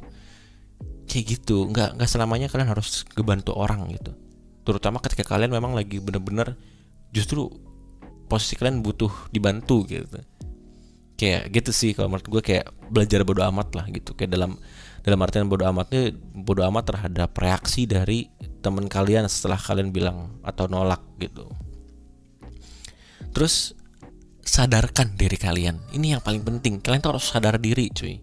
Kayak 1.08 1.26
gitu. 1.40 1.68
Nggak 1.70 2.00
nggak 2.00 2.10
selamanya 2.10 2.48
kalian 2.52 2.70
harus 2.72 3.04
ngebantu 3.16 3.56
orang 3.56 3.88
gitu. 3.94 4.12
Terutama 4.66 4.98
ketika 5.02 5.24
kalian 5.26 5.54
memang 5.54 5.78
lagi 5.78 6.02
bener-bener 6.02 6.58
justru 7.14 7.48
posisi 8.26 8.58
kalian 8.58 8.82
butuh 8.82 9.12
dibantu 9.30 9.86
gitu. 9.86 10.20
Kayak 11.16 11.48
gitu 11.54 11.72
sih 11.72 11.92
kalau 11.96 12.12
menurut 12.12 12.28
gue 12.28 12.42
kayak 12.44 12.66
belajar 12.92 13.24
bodo 13.24 13.46
amat 13.46 13.72
lah 13.78 13.86
gitu. 13.94 14.18
Kayak 14.18 14.36
dalam 14.36 14.52
dalam 15.06 15.22
artian 15.22 15.46
bodo 15.46 15.70
amatnya 15.70 16.12
bodo 16.34 16.66
amat 16.66 16.84
terhadap 16.90 17.30
reaksi 17.38 17.86
dari 17.86 18.26
teman 18.66 18.90
kalian 18.90 19.30
setelah 19.30 19.62
kalian 19.62 19.94
bilang 19.94 20.42
atau 20.42 20.66
nolak 20.66 21.06
gitu. 21.22 21.46
Terus 23.30 23.78
sadarkan 24.42 25.14
diri 25.14 25.38
kalian. 25.38 25.78
Ini 25.94 26.18
yang 26.18 26.22
paling 26.26 26.42
penting. 26.42 26.82
Kalian 26.82 27.06
tuh 27.06 27.14
harus 27.14 27.30
sadar 27.30 27.62
diri 27.62 27.94
cuy. 27.94 28.18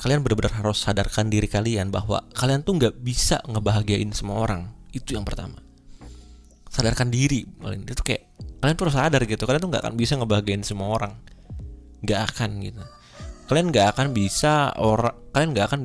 Kalian 0.00 0.24
benar-benar 0.24 0.64
harus 0.64 0.80
sadarkan 0.80 1.28
diri 1.28 1.44
kalian 1.44 1.92
bahwa 1.92 2.24
kalian 2.32 2.64
tuh 2.64 2.80
nggak 2.80 3.04
bisa 3.04 3.44
ngebahagiain 3.44 4.08
semua 4.16 4.40
orang. 4.40 4.72
Itu 4.96 5.18
yang 5.18 5.28
pertama. 5.28 5.60
Sadarkan 6.72 7.12
diri. 7.12 7.44
Kalian 7.60 7.84
itu 7.84 8.00
kayak 8.00 8.24
kalian 8.64 8.74
tuh 8.80 8.84
harus 8.88 8.96
sadar 8.96 9.22
gitu. 9.28 9.44
Kalian 9.44 9.60
tuh 9.60 9.70
nggak 9.74 9.82
akan 9.84 9.94
bisa 9.98 10.12
ngebahagiain 10.16 10.64
semua 10.64 10.88
orang. 10.94 11.12
Nggak 12.00 12.20
akan 12.32 12.50
gitu. 12.64 12.82
Kalian 13.44 13.66
nggak 13.68 13.86
akan 13.92 14.06
bisa 14.16 14.72
orang 14.80 15.14
kalian 15.34 15.50
nggak 15.52 15.66
akan 15.68 15.80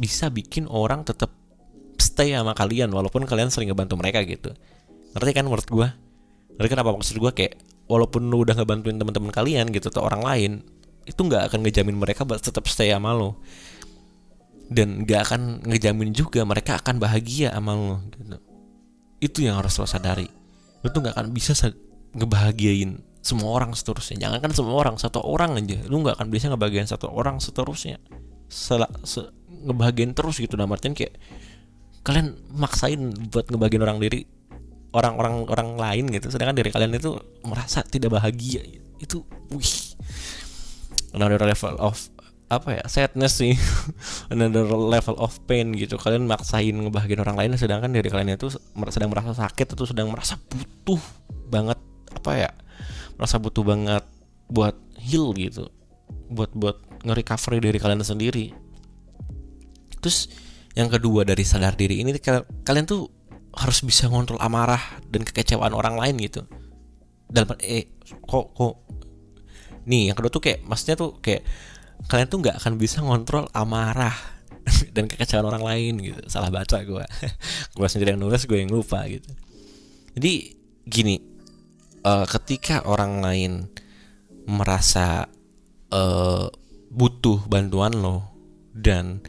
bisa 0.00 0.26
bikin 0.32 0.64
orang 0.66 1.04
tetap 1.04 1.30
stay 1.98 2.34
sama 2.34 2.52
kalian 2.54 2.90
walaupun 2.90 3.26
kalian 3.26 3.48
sering 3.50 3.70
ngebantu 3.70 3.94
mereka 3.98 4.22
gitu. 4.24 4.54
Ngerti 5.14 5.30
kan 5.34 5.44
menurut 5.46 5.68
gue 5.68 5.88
ngerti 6.54 6.68
kan 6.70 6.80
apa 6.86 6.90
maksud 6.94 7.16
gue 7.18 7.32
kayak 7.34 7.54
walaupun 7.90 8.30
lu 8.30 8.46
udah 8.46 8.54
ngebantuin 8.54 8.96
teman-teman 8.96 9.34
kalian 9.34 9.68
gitu 9.74 9.90
atau 9.90 10.06
orang 10.06 10.22
lain 10.22 10.52
itu 11.04 11.20
nggak 11.20 11.52
akan 11.52 11.60
ngejamin 11.66 11.96
mereka 11.98 12.24
tetap 12.24 12.64
stay 12.70 12.94
sama 12.94 13.12
lo 13.12 13.36
dan 14.72 15.04
nggak 15.04 15.20
akan 15.28 15.40
ngejamin 15.68 16.16
juga 16.16 16.40
mereka 16.46 16.80
akan 16.80 16.96
bahagia 16.96 17.52
sama 17.52 17.76
lo 17.76 18.00
gitu. 18.08 18.38
itu 19.20 19.38
yang 19.44 19.60
harus 19.60 19.76
lo 19.80 19.88
sadari. 19.88 20.28
Lo 20.84 20.92
tuh 20.92 21.00
nggak 21.04 21.16
akan 21.16 21.28
bisa 21.32 21.52
ngebahagiain 22.16 23.00
semua 23.24 23.56
orang 23.56 23.72
seterusnya. 23.72 24.28
Jangan 24.28 24.38
kan 24.44 24.52
semua 24.52 24.76
orang 24.76 24.96
satu 25.00 25.24
orang 25.24 25.56
aja. 25.56 25.80
Lu 25.88 26.04
nggak 26.04 26.20
akan 26.20 26.28
bisa 26.28 26.52
ngebahagiain 26.52 26.88
satu 26.88 27.08
orang 27.08 27.40
seterusnya. 27.40 27.96
Sel 28.52 28.84
se 29.04 29.24
ngebahagiain 29.64 30.12
terus 30.12 30.36
gitu. 30.40 30.60
Nah 30.60 30.68
artian 30.68 30.92
kayak 30.92 31.16
kalian 32.04 32.36
maksain 32.52 33.16
buat 33.32 33.48
ngebahagiain 33.48 33.82
orang 33.82 33.98
diri 33.98 34.28
orang-orang 34.94 35.48
orang 35.50 35.70
lain 35.74 36.04
gitu. 36.12 36.30
Sedangkan 36.30 36.54
diri 36.54 36.70
kalian 36.70 36.94
itu 36.94 37.16
merasa 37.42 37.82
tidak 37.82 38.14
bahagia. 38.14 38.62
Itu 39.00 39.26
wih. 39.50 39.96
Another 41.16 41.40
level 41.42 41.74
of 41.80 41.98
apa 42.52 42.78
ya 42.78 42.84
sadness 42.86 43.40
sih. 43.40 43.56
Another 44.32 44.68
level 44.68 45.16
of 45.16 45.34
pain 45.48 45.72
gitu. 45.74 45.96
Kalian 45.96 46.28
maksain 46.28 46.76
ngebahagiain 46.76 47.24
orang 47.24 47.40
lain 47.40 47.56
sedangkan 47.56 47.90
diri 47.90 48.12
kalian 48.12 48.36
itu 48.36 48.52
sedang 48.92 49.10
merasa 49.10 49.32
sakit 49.34 49.74
atau 49.74 49.88
sedang 49.88 50.12
merasa 50.12 50.36
butuh 50.38 51.00
banget 51.48 51.80
apa 52.14 52.32
ya 52.36 52.50
merasa 53.18 53.36
butuh 53.40 53.64
banget 53.66 54.04
buat 54.52 54.76
heal 55.00 55.32
gitu. 55.34 55.72
Buat 56.28 56.52
buat 56.52 56.76
nge-recovery 57.02 57.58
dari 57.64 57.78
kalian 57.80 58.04
sendiri. 58.04 58.52
Terus 60.04 60.28
yang 60.74 60.90
kedua 60.90 61.22
dari 61.22 61.46
sadar 61.46 61.78
diri 61.78 62.02
ini 62.02 62.10
kalian 62.66 62.86
tuh 62.86 63.06
harus 63.54 63.86
bisa 63.86 64.10
ngontrol 64.10 64.42
amarah 64.42 64.82
dan 65.06 65.22
kekecewaan 65.22 65.70
orang 65.70 65.94
lain 65.94 66.18
gitu. 66.18 66.42
Dalam 67.30 67.54
eh 67.62 67.94
kok 68.26 68.54
kok 68.54 68.74
nih 69.86 70.10
yang 70.10 70.16
kedua 70.18 70.30
tuh 70.34 70.42
kayak 70.42 70.66
maksudnya 70.66 70.98
tuh 70.98 71.18
kayak 71.22 71.46
kalian 72.10 72.26
tuh 72.26 72.38
nggak 72.42 72.56
akan 72.58 72.74
bisa 72.74 72.98
ngontrol 73.06 73.46
amarah 73.54 74.14
dan 74.94 75.06
kekecewaan 75.06 75.46
orang 75.46 75.62
lain 75.62 75.94
gitu. 76.02 76.22
Salah 76.26 76.50
baca 76.50 76.82
gue 76.82 77.04
gue 77.78 77.86
sendiri 77.86 78.18
yang 78.18 78.22
nulis 78.26 78.42
gue 78.42 78.58
yang 78.58 78.74
lupa 78.74 79.06
gitu. 79.06 79.30
Jadi 80.18 80.58
gini 80.90 81.16
uh, 82.02 82.26
ketika 82.26 82.82
orang 82.82 83.22
lain 83.22 83.52
merasa 84.50 85.30
uh, 85.94 86.46
butuh 86.90 87.46
bantuan 87.46 87.94
lo 87.94 88.34
dan 88.74 89.22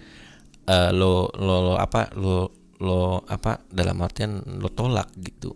uh, 0.69 0.91
lo, 0.93 1.29
lo 1.37 1.55
lo 1.71 1.73
apa 1.77 2.11
lo 2.17 2.51
lo 2.81 3.23
apa 3.25 3.63
dalam 3.71 4.01
artian 4.03 4.41
lo 4.59 4.69
tolak 4.71 5.11
gitu. 5.19 5.55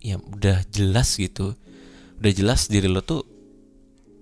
Ya 0.00 0.16
udah 0.20 0.64
jelas 0.68 1.16
gitu. 1.16 1.56
Udah 2.20 2.32
jelas 2.32 2.68
diri 2.68 2.88
lo 2.88 3.00
tuh 3.00 3.24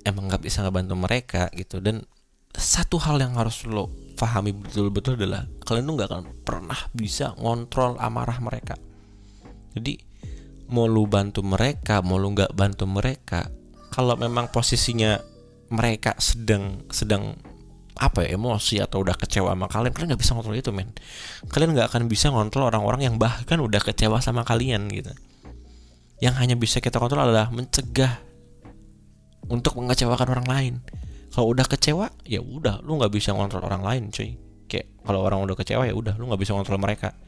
emang 0.07 0.31
nggak 0.31 0.47
bisa 0.47 0.62
ngebantu 0.62 0.95
mereka 0.95 1.43
gitu. 1.55 1.83
Dan 1.83 2.07
satu 2.55 2.99
hal 2.99 3.21
yang 3.23 3.37
harus 3.38 3.67
lo 3.69 3.91
pahami 4.19 4.51
betul-betul 4.51 5.14
adalah 5.14 5.47
kalian 5.62 5.87
tuh 5.87 5.95
nggak 5.95 6.11
akan 6.11 6.25
pernah 6.43 6.81
bisa 6.91 7.35
ngontrol 7.38 7.99
amarah 7.99 8.38
mereka. 8.43 8.75
Jadi 9.75 10.09
mau 10.69 10.85
lu 10.85 11.09
bantu 11.09 11.41
mereka 11.41 12.05
mau 12.05 12.21
lu 12.21 12.37
nggak 12.37 12.53
bantu 12.53 12.85
mereka 12.85 13.49
kalau 13.88 14.14
memang 14.21 14.53
posisinya 14.53 15.17
mereka 15.73 16.12
sedang 16.21 16.85
sedang 16.93 17.37
apa 17.99 18.25
ya 18.25 18.39
emosi 18.39 18.79
atau 18.79 19.03
udah 19.03 19.19
kecewa 19.19 19.51
sama 19.53 19.67
kalian 19.67 19.91
kalian 19.91 20.09
nggak 20.15 20.23
bisa 20.23 20.33
ngontrol 20.39 20.55
itu 20.55 20.71
men. 20.71 20.95
Kalian 21.51 21.75
nggak 21.75 21.91
akan 21.91 22.03
bisa 22.07 22.31
ngontrol 22.31 22.71
orang-orang 22.71 23.11
yang 23.11 23.15
bahkan 23.19 23.59
udah 23.59 23.83
kecewa 23.83 24.23
sama 24.23 24.47
kalian 24.47 24.87
gitu. 24.95 25.11
Yang 26.23 26.35
hanya 26.39 26.55
bisa 26.55 26.79
kita 26.79 26.99
kontrol 27.03 27.27
adalah 27.27 27.51
mencegah 27.51 28.23
untuk 29.51 29.75
mengecewakan 29.79 30.29
orang 30.39 30.47
lain. 30.47 30.75
Kalau 31.35 31.51
udah 31.51 31.67
kecewa 31.67 32.11
ya 32.25 32.39
udah 32.39 32.83
lu 32.87 32.99
nggak 32.99 33.13
bisa 33.13 33.35
ngontrol 33.35 33.67
orang 33.67 33.83
lain 33.83 34.03
cuy. 34.15 34.39
Kayak 34.71 34.87
kalau 35.03 35.21
orang 35.27 35.43
udah 35.43 35.57
kecewa 35.59 35.83
ya 35.87 35.95
udah 35.95 36.15
lu 36.15 36.31
nggak 36.31 36.41
bisa 36.41 36.55
ngontrol 36.55 36.79
mereka. 36.79 37.19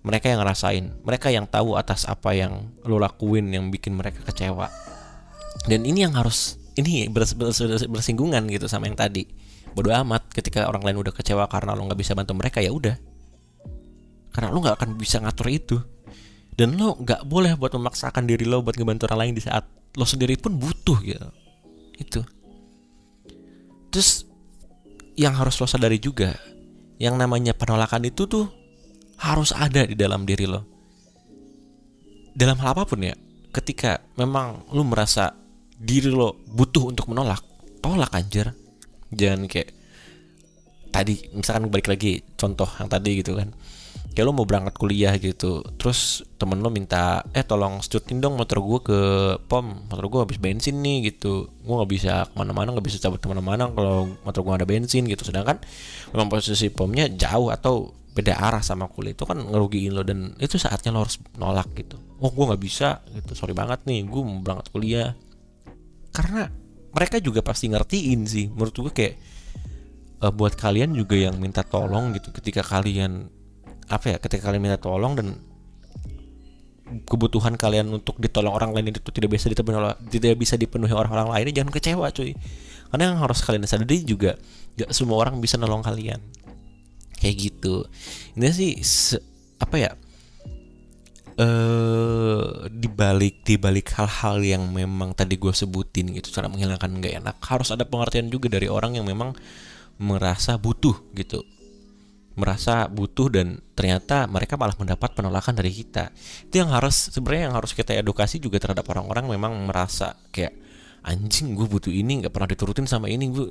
Mereka 0.00 0.32
yang 0.32 0.40
ngerasain 0.40 0.84
mereka 1.04 1.28
yang 1.28 1.44
tahu 1.44 1.76
atas 1.76 2.08
apa 2.08 2.32
yang 2.32 2.72
lu 2.84 2.96
lakuin 3.00 3.48
yang 3.52 3.72
bikin 3.72 3.96
mereka 3.96 4.20
kecewa. 4.24 4.68
Dan 5.68 5.84
ini 5.84 6.04
yang 6.04 6.16
harus 6.16 6.60
ini 6.80 7.10
bersinggungan 7.90 8.48
gitu 8.48 8.64
sama 8.70 8.88
yang 8.88 8.96
tadi 8.96 9.28
bodoh 9.72 9.94
amat 10.04 10.30
ketika 10.32 10.66
orang 10.66 10.82
lain 10.82 10.98
udah 11.02 11.14
kecewa 11.14 11.46
karena 11.46 11.74
lo 11.74 11.86
nggak 11.86 12.00
bisa 12.00 12.12
bantu 12.14 12.32
mereka 12.36 12.58
ya 12.58 12.70
udah. 12.74 12.96
Karena 14.30 14.48
lo 14.50 14.58
nggak 14.62 14.76
akan 14.78 14.90
bisa 14.98 15.18
ngatur 15.22 15.48
itu. 15.50 15.76
Dan 16.54 16.76
lo 16.76 16.98
nggak 16.98 17.24
boleh 17.24 17.56
buat 17.56 17.72
memaksakan 17.72 18.28
diri 18.28 18.44
lo 18.44 18.60
buat 18.60 18.76
ngebantu 18.76 19.08
orang 19.10 19.28
lain 19.28 19.34
di 19.38 19.42
saat 19.42 19.64
lo 19.96 20.06
sendiri 20.06 20.38
pun 20.38 20.54
butuh 20.58 20.98
gitu 21.02 21.28
itu. 22.00 22.20
Terus 23.92 24.24
yang 25.20 25.36
harus 25.36 25.60
lo 25.60 25.68
sadari 25.68 26.00
juga 26.00 26.32
yang 26.96 27.20
namanya 27.20 27.52
penolakan 27.52 28.08
itu 28.08 28.24
tuh 28.24 28.46
harus 29.20 29.52
ada 29.52 29.84
di 29.84 29.92
dalam 29.92 30.24
diri 30.24 30.48
lo. 30.48 30.64
Dalam 32.32 32.56
hal 32.62 32.72
apa 32.72 32.88
pun 32.88 33.04
ya. 33.04 33.14
Ketika 33.50 33.98
memang 34.14 34.70
lo 34.70 34.86
merasa 34.86 35.34
diri 35.74 36.08
lo 36.08 36.38
butuh 36.54 36.94
untuk 36.94 37.10
menolak 37.10 37.42
tolak 37.82 38.14
anjir 38.14 38.54
jangan 39.14 39.46
kayak 39.50 39.74
tadi 40.90 41.30
misalkan 41.34 41.70
balik 41.70 41.86
lagi 41.86 42.22
contoh 42.34 42.66
yang 42.78 42.90
tadi 42.90 43.22
gitu 43.22 43.38
kan. 43.38 43.54
Kayak 44.10 44.26
lo 44.26 44.32
mau 44.34 44.42
berangkat 44.42 44.74
kuliah 44.74 45.14
gitu 45.22 45.62
terus 45.78 46.26
temen 46.34 46.58
lo 46.58 46.66
minta 46.66 47.22
eh 47.30 47.46
tolong 47.46 47.78
setutin 47.78 48.18
dong 48.18 48.34
motor 48.34 48.58
gue 48.58 48.80
ke 48.82 49.00
pom 49.46 49.86
motor 49.86 50.10
gue 50.10 50.20
habis 50.26 50.38
bensin 50.42 50.82
nih 50.82 51.14
gitu. 51.14 51.46
Gue 51.62 51.74
nggak 51.78 51.90
bisa 51.94 52.12
ke 52.26 52.34
mana-mana 52.34 52.74
nggak 52.74 52.86
bisa 52.90 52.98
cabut 52.98 53.22
ke 53.22 53.30
mana-mana 53.30 53.70
kalau 53.70 54.10
motor 54.26 54.42
gue 54.42 54.54
ada 54.58 54.66
bensin 54.66 55.06
gitu. 55.06 55.22
Sedangkan 55.22 55.62
memang 56.10 56.26
posisi 56.26 56.74
pomnya 56.74 57.06
jauh 57.06 57.54
atau 57.54 57.94
beda 58.10 58.34
arah 58.34 58.58
sama 58.58 58.90
kuliah 58.90 59.14
itu 59.14 59.22
kan 59.22 59.38
ngerugiin 59.38 59.94
lo 59.94 60.02
dan 60.02 60.34
itu 60.42 60.58
saatnya 60.58 60.90
lo 60.90 61.06
harus 61.06 61.22
nolak 61.38 61.70
gitu. 61.78 61.94
Oh 62.18 62.34
gue 62.34 62.44
nggak 62.50 62.62
bisa 62.66 63.06
gitu. 63.14 63.38
Sorry 63.38 63.54
banget 63.54 63.86
nih 63.86 64.10
gue 64.10 64.20
mau 64.26 64.42
berangkat 64.42 64.74
kuliah. 64.74 65.14
Karena 66.10 66.50
mereka 66.90 67.16
juga 67.22 67.40
pasti 67.40 67.70
ngertiin 67.70 68.20
sih. 68.26 68.46
Menurut 68.50 68.74
gue 68.74 68.92
kayak 68.94 69.14
uh, 70.22 70.32
buat 70.32 70.54
kalian 70.54 70.94
juga 70.94 71.16
yang 71.16 71.38
minta 71.38 71.62
tolong 71.62 72.14
gitu 72.14 72.30
ketika 72.34 72.62
kalian 72.62 73.30
apa 73.90 74.14
ya 74.14 74.16
ketika 74.22 74.50
kalian 74.50 74.62
minta 74.62 74.78
tolong 74.78 75.18
dan 75.18 75.28
kebutuhan 77.06 77.54
kalian 77.54 77.86
untuk 77.90 78.18
ditolong 78.18 78.50
orang 78.50 78.74
lain 78.74 78.90
itu 78.90 78.98
tidak 79.14 79.38
bisa 79.38 79.46
dipenuhi 79.46 79.94
tidak 80.10 80.34
bisa 80.34 80.54
dipenuhi 80.58 80.90
orang-orang 80.90 81.30
lain 81.30 81.54
jangan 81.54 81.70
kecewa 81.70 82.06
cuy. 82.10 82.34
Karena 82.90 83.14
yang 83.14 83.18
harus 83.22 83.38
kalian 83.46 83.62
sadari 83.70 84.02
juga 84.02 84.34
gak 84.74 84.90
semua 84.90 85.22
orang 85.22 85.38
bisa 85.38 85.54
nolong 85.54 85.86
kalian. 85.86 86.18
Kayak 87.22 87.34
gitu. 87.38 87.86
Ini 88.34 88.50
sih 88.50 88.72
apa 89.62 89.76
ya 89.78 89.90
eh 91.40 92.68
dibalik 92.68 93.40
dibalik 93.48 93.88
hal-hal 93.96 94.44
yang 94.44 94.68
memang 94.68 95.16
tadi 95.16 95.40
gue 95.40 95.56
sebutin 95.56 96.12
gitu 96.12 96.28
cara 96.36 96.52
menghilangkan 96.52 97.00
nggak 97.00 97.14
enak. 97.24 97.36
Harus 97.40 97.72
ada 97.72 97.88
pengertian 97.88 98.28
juga 98.28 98.52
dari 98.52 98.68
orang 98.68 99.00
yang 99.00 99.08
memang 99.08 99.32
merasa 99.96 100.60
butuh 100.60 100.96
gitu. 101.16 101.40
Merasa 102.36 102.86
butuh 102.92 103.32
dan 103.32 103.60
ternyata 103.72 104.28
mereka 104.28 104.60
malah 104.60 104.76
mendapat 104.76 105.16
penolakan 105.16 105.56
dari 105.56 105.72
kita. 105.72 106.12
Itu 106.44 106.60
yang 106.60 106.76
harus 106.76 107.08
sebenarnya 107.08 107.48
yang 107.48 107.56
harus 107.56 107.72
kita 107.72 107.96
edukasi 107.96 108.36
juga 108.36 108.60
terhadap 108.60 108.84
orang-orang 108.92 109.32
memang 109.32 109.52
merasa 109.64 110.20
kayak 110.28 110.52
anjing 111.00 111.56
gue 111.56 111.64
butuh 111.64 111.92
ini 111.92 112.20
nggak 112.20 112.32
pernah 112.36 112.52
diturutin 112.52 112.84
sama 112.84 113.08
ini 113.08 113.32
gue 113.32 113.48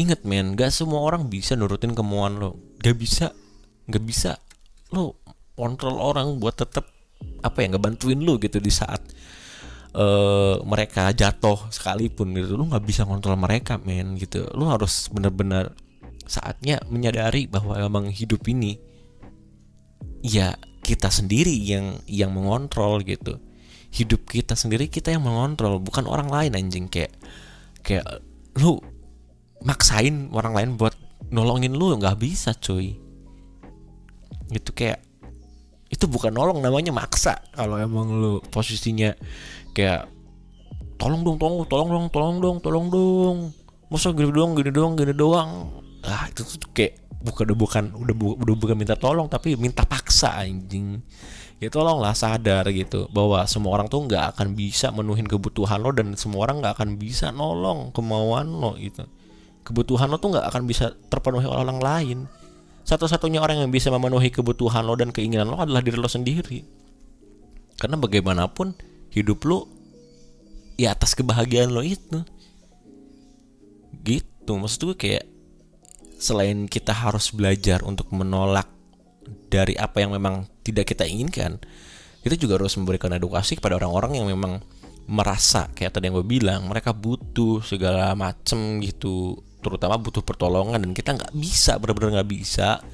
inget 0.00 0.24
men 0.24 0.56
gak 0.56 0.72
semua 0.72 1.04
orang 1.04 1.28
bisa 1.28 1.52
nurutin 1.52 1.92
kemauan 1.92 2.40
lo. 2.40 2.56
Gak 2.80 2.96
bisa 2.96 3.26
gak 3.84 4.04
bisa 4.04 4.40
lo 4.96 5.20
kontrol 5.54 6.00
orang 6.00 6.40
buat 6.40 6.56
tetap 6.56 6.93
apa 7.44 7.64
ya 7.64 7.76
ngebantuin 7.76 8.20
lu 8.20 8.40
gitu 8.40 8.56
di 8.60 8.72
saat 8.72 9.04
uh, 9.94 10.60
mereka 10.66 11.14
jatuh 11.14 11.70
sekalipun 11.70 12.34
gitu. 12.34 12.58
Lu 12.58 12.68
nggak 12.68 12.84
bisa 12.84 13.06
kontrol 13.06 13.38
mereka 13.38 13.78
men 13.80 14.18
gitu. 14.18 14.44
Lu 14.52 14.68
harus 14.68 15.08
bener-bener 15.08 15.72
saatnya 16.24 16.80
menyadari 16.88 17.44
bahwa 17.44 17.76
emang 17.76 18.08
hidup 18.08 18.40
ini 18.48 18.80
ya 20.24 20.56
kita 20.84 21.12
sendiri 21.12 21.52
yang 21.52 22.00
yang 22.10 22.34
mengontrol 22.34 23.00
gitu. 23.04 23.40
Hidup 23.94 24.26
kita 24.26 24.58
sendiri 24.58 24.90
kita 24.90 25.14
yang 25.14 25.22
mengontrol 25.22 25.78
bukan 25.78 26.04
orang 26.10 26.28
lain 26.28 26.52
anjing. 26.58 26.90
Kayak 26.90 27.14
kayak 27.86 28.04
lu 28.58 28.82
maksain 29.64 30.28
orang 30.34 30.52
lain 30.52 30.70
buat 30.76 30.96
nolongin 31.30 31.72
lu 31.72 31.94
nggak 31.94 32.18
bisa 32.18 32.52
cuy. 32.58 32.98
Gitu 34.50 34.70
kayak 34.76 35.00
itu 35.94 36.10
bukan 36.10 36.34
nolong 36.34 36.58
namanya 36.58 36.90
maksa. 36.90 37.38
Kalau 37.54 37.78
emang 37.78 38.10
lu 38.10 38.42
posisinya 38.50 39.14
kayak 39.70 40.10
tolong 40.98 41.22
dong 41.22 41.38
tolong 41.38 41.62
tolong 41.70 41.88
dong 41.94 42.06
tolong 42.10 42.36
dong 42.42 42.58
tolong 42.58 42.86
dong. 42.90 43.36
Masa 43.86 44.10
gini 44.10 44.34
doang 44.34 44.58
gini 44.58 44.74
doang 44.74 44.98
gini 44.98 45.14
doang. 45.14 45.70
Ah 46.02 46.26
itu 46.26 46.42
tuh 46.42 46.58
kayak 46.74 46.98
bukan 47.22 47.46
udah 47.46 47.56
bukan 47.56 47.84
udah 47.94 48.14
bu, 48.14 48.26
udah 48.34 48.56
bukan 48.58 48.76
minta 48.76 48.98
tolong 48.98 49.30
tapi 49.30 49.54
minta 49.54 49.86
paksa 49.86 50.34
anjing. 50.42 50.98
Ya 51.62 51.70
tolonglah 51.70 52.12
sadar 52.18 52.66
gitu 52.74 53.06
bahwa 53.14 53.46
semua 53.46 53.78
orang 53.78 53.86
tuh 53.86 54.02
nggak 54.02 54.34
akan 54.34 54.58
bisa 54.58 54.90
menuhin 54.90 55.30
kebutuhan 55.30 55.78
lo 55.78 55.94
dan 55.94 56.18
semua 56.18 56.50
orang 56.50 56.58
nggak 56.58 56.74
akan 56.74 56.98
bisa 56.98 57.30
nolong 57.30 57.94
kemauan 57.94 58.50
lo 58.50 58.74
gitu. 58.82 59.06
Kebutuhan 59.62 60.10
lo 60.10 60.18
tuh 60.18 60.34
nggak 60.34 60.50
akan 60.50 60.66
bisa 60.66 60.90
terpenuhi 61.06 61.46
oleh 61.46 61.62
orang 61.62 61.78
lain 61.80 62.18
satu-satunya 62.84 63.40
orang 63.40 63.64
yang 63.64 63.70
bisa 63.72 63.88
memenuhi 63.88 64.28
kebutuhan 64.28 64.84
lo 64.84 64.94
dan 64.94 65.10
keinginan 65.10 65.48
lo 65.48 65.56
adalah 65.60 65.80
diri 65.80 65.96
lo 65.96 66.08
sendiri. 66.08 66.60
Karena 67.80 67.96
bagaimanapun 67.96 68.76
hidup 69.10 69.42
lo 69.48 69.66
ya 70.76 70.92
atas 70.92 71.16
kebahagiaan 71.16 71.72
lo 71.72 71.80
itu. 71.80 72.20
Gitu. 74.04 74.52
Maksud 74.52 74.92
gue 74.92 74.96
kayak 75.00 75.24
selain 76.20 76.68
kita 76.68 76.92
harus 76.92 77.32
belajar 77.32 77.80
untuk 77.82 78.12
menolak 78.12 78.68
dari 79.48 79.74
apa 79.80 80.04
yang 80.04 80.12
memang 80.16 80.48
tidak 80.64 80.92
kita 80.92 81.04
inginkan 81.08 81.60
kita 82.24 82.40
juga 82.40 82.56
harus 82.56 82.72
memberikan 82.80 83.12
edukasi 83.12 83.60
kepada 83.60 83.76
orang-orang 83.76 84.16
yang 84.16 84.26
memang 84.32 84.64
merasa 85.04 85.68
kayak 85.76 85.92
tadi 85.92 86.08
yang 86.08 86.16
gue 86.16 86.24
bilang 86.24 86.64
mereka 86.64 86.96
butuh 86.96 87.60
segala 87.60 88.16
macem 88.16 88.80
gitu 88.80 89.44
terutama 89.64 89.96
butuh 89.96 90.20
pertolongan 90.20 90.76
dan 90.76 90.92
kita 90.92 91.16
nggak 91.16 91.32
bisa 91.32 91.80
benar-benar 91.80 92.20
nggak 92.20 92.30
bisa. 92.30 92.84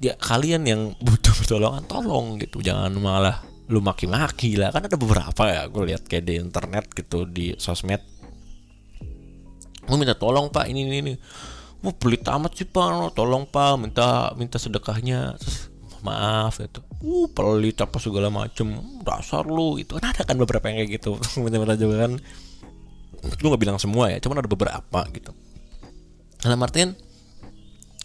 Ya 0.00 0.16
kalian 0.16 0.64
yang 0.64 0.96
butuh 1.06 1.36
pertolongan 1.36 1.84
tolong 1.84 2.40
gitu. 2.40 2.64
Jangan 2.64 2.90
malah 2.96 3.44
lu 3.68 3.84
maki-maki 3.84 4.56
lah. 4.56 4.72
Kan 4.72 4.88
ada 4.88 4.96
beberapa 4.96 5.42
ya 5.44 5.68
gue 5.68 5.82
lihat 5.92 6.08
kayak 6.08 6.24
di 6.24 6.40
internet 6.40 6.88
gitu 6.96 7.28
di 7.28 7.52
sosmed. 7.60 8.00
Gue 9.84 9.96
minta 10.00 10.16
tolong 10.16 10.48
pak 10.48 10.64
ini 10.72 10.88
ini, 10.88 10.98
ini. 11.04 11.14
mau 11.84 11.92
beli 11.92 12.16
tamat 12.16 12.56
sih 12.56 12.64
pak. 12.64 13.12
Tolong 13.12 13.44
pak 13.44 13.76
minta 13.76 14.32
minta 14.40 14.56
sedekahnya. 14.56 15.36
Terus, 15.36 15.68
maaf 16.04 16.60
itu 16.60 16.84
uh 17.04 17.26
pelit 17.32 17.80
apa 17.80 17.96
segala 17.96 18.28
macem. 18.28 18.76
Dasar 19.04 19.48
lu 19.48 19.80
itu 19.80 19.96
kan 19.96 20.12
ada 20.12 20.24
kan 20.24 20.36
beberapa 20.36 20.68
yang 20.68 20.84
kayak 20.84 21.00
gitu. 21.00 21.16
Minta-minta 21.44 21.76
juga 21.76 22.08
kan 22.08 22.12
lu 23.40 23.46
nggak 23.52 23.62
bilang 23.62 23.78
semua 23.80 24.12
ya 24.12 24.18
cuman 24.20 24.44
ada 24.44 24.48
beberapa 24.50 25.00
gitu. 25.12 25.32
Dalam 26.44 26.60
artian 26.60 26.92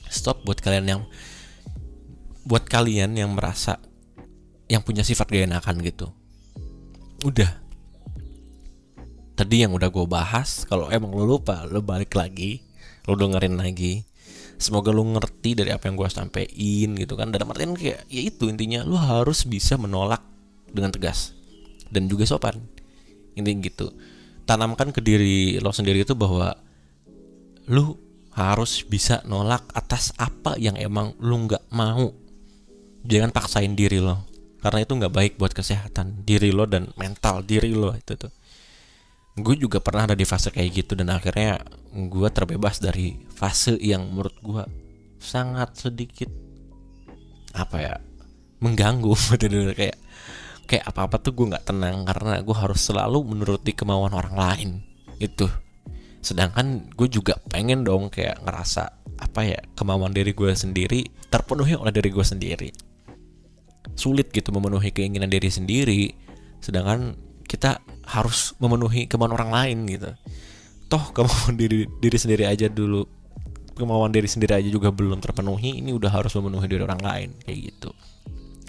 stop 0.07 0.41
buat 0.47 0.57
kalian 0.63 0.85
yang 0.87 1.01
buat 2.47 2.65
kalian 2.65 3.13
yang 3.19 3.35
merasa 3.35 3.77
yang 4.71 4.81
punya 4.81 5.03
sifat 5.03 5.29
gak 5.29 5.49
enakan 5.49 5.81
gitu. 5.83 6.07
Udah. 7.25 7.51
Tadi 9.35 9.63
yang 9.63 9.71
udah 9.71 9.87
gue 9.87 10.05
bahas 10.07 10.67
kalau 10.67 10.91
emang 10.91 11.15
lo 11.15 11.23
lupa 11.23 11.63
lo 11.67 11.79
balik 11.79 12.15
lagi 12.15 12.63
lo 13.05 13.15
dengerin 13.17 13.59
lagi. 13.59 14.05
Semoga 14.59 14.91
lo 14.91 15.07
ngerti 15.07 15.55
dari 15.55 15.71
apa 15.71 15.87
yang 15.87 15.95
gue 15.95 16.07
sampein 16.11 16.89
gitu 16.99 17.15
kan. 17.15 17.31
Dalam 17.31 17.47
artian 17.51 17.75
kayak 17.75 18.07
ya 18.11 18.21
itu 18.23 18.51
intinya 18.51 18.83
lo 18.83 18.99
harus 18.99 19.47
bisa 19.47 19.79
menolak 19.79 20.23
dengan 20.69 20.91
tegas. 20.91 21.31
Dan 21.89 22.11
juga 22.11 22.27
sopan. 22.27 22.59
Intinya 23.35 23.65
gitu 23.65 23.87
tanamkan 24.49 24.89
ke 24.89 24.97
diri 24.97 25.61
lo 25.61 25.69
sendiri 25.69 26.01
itu 26.01 26.17
bahwa 26.17 26.57
lo 27.69 28.01
harus 28.33 28.81
bisa 28.81 29.21
nolak 29.29 29.69
atas 29.77 30.09
apa 30.17 30.57
yang 30.57 30.73
emang 30.73 31.13
lo 31.21 31.37
nggak 31.45 31.69
mau. 31.69 32.09
Jangan 33.05 33.29
paksain 33.29 33.77
diri 33.77 34.01
lo 34.01 34.25
karena 34.59 34.81
itu 34.81 34.91
nggak 34.97 35.13
baik 35.13 35.33
buat 35.37 35.53
kesehatan 35.53 36.25
diri 36.25 36.49
lo 36.49 36.65
dan 36.65 36.89
mental 36.97 37.45
diri 37.45 37.77
lo 37.77 37.93
itu 37.93 38.17
tuh. 38.17 38.33
Gue 39.37 39.53
juga 39.55 39.77
pernah 39.79 40.09
ada 40.09 40.17
di 40.17 40.25
fase 40.25 40.49
kayak 40.49 40.69
gitu 40.73 40.97
dan 40.97 41.13
akhirnya 41.13 41.61
gue 41.93 42.29
terbebas 42.33 42.81
dari 42.81 43.21
fase 43.29 43.77
yang 43.77 44.09
menurut 44.09 44.35
gue 44.41 44.63
sangat 45.21 45.77
sedikit 45.77 46.27
apa 47.53 47.77
ya 47.77 47.95
mengganggu. 48.59 49.13
Kayak 49.77 49.97
kayak 50.69 50.85
apa 50.85 51.09
apa 51.09 51.17
tuh 51.17 51.33
gue 51.33 51.49
nggak 51.49 51.65
tenang 51.65 52.05
karena 52.05 52.45
gue 52.45 52.53
harus 52.53 52.77
selalu 52.77 53.33
menuruti 53.33 53.73
kemauan 53.73 54.13
orang 54.13 54.35
lain 54.37 54.69
itu 55.17 55.49
sedangkan 56.21 56.93
gue 56.93 57.07
juga 57.09 57.41
pengen 57.49 57.81
dong 57.81 58.13
kayak 58.13 58.43
ngerasa 58.43 58.99
apa 59.19 59.41
ya 59.43 59.59
kemauan 59.75 60.15
diri 60.15 60.31
gue 60.31 60.51
sendiri 60.55 61.07
terpenuhi 61.27 61.75
oleh 61.75 61.91
diri 61.91 62.09
gue 62.09 62.25
sendiri. 62.25 62.69
Sulit 63.95 64.31
gitu 64.31 64.51
memenuhi 64.55 64.95
keinginan 64.95 65.27
diri 65.27 65.51
sendiri 65.51 66.11
sedangkan 66.59 67.15
kita 67.47 67.79
harus 68.07 68.55
memenuhi 68.59 69.07
kemauan 69.07 69.35
orang 69.35 69.51
lain 69.51 69.77
gitu. 69.87 70.11
Toh 70.87 71.03
kemauan 71.15 71.55
diri 71.59 71.87
diri 71.99 72.17
sendiri 72.19 72.43
aja 72.47 72.71
dulu 72.71 73.03
kemauan 73.75 74.11
diri 74.11 74.27
sendiri 74.27 74.59
aja 74.59 74.67
juga 74.67 74.91
belum 74.91 75.23
terpenuhi 75.23 75.79
ini 75.79 75.95
udah 75.95 76.11
harus 76.11 76.35
memenuhi 76.35 76.67
diri 76.67 76.83
orang 76.83 76.99
lain 76.99 77.29
kayak 77.43 77.75
gitu. 77.75 77.91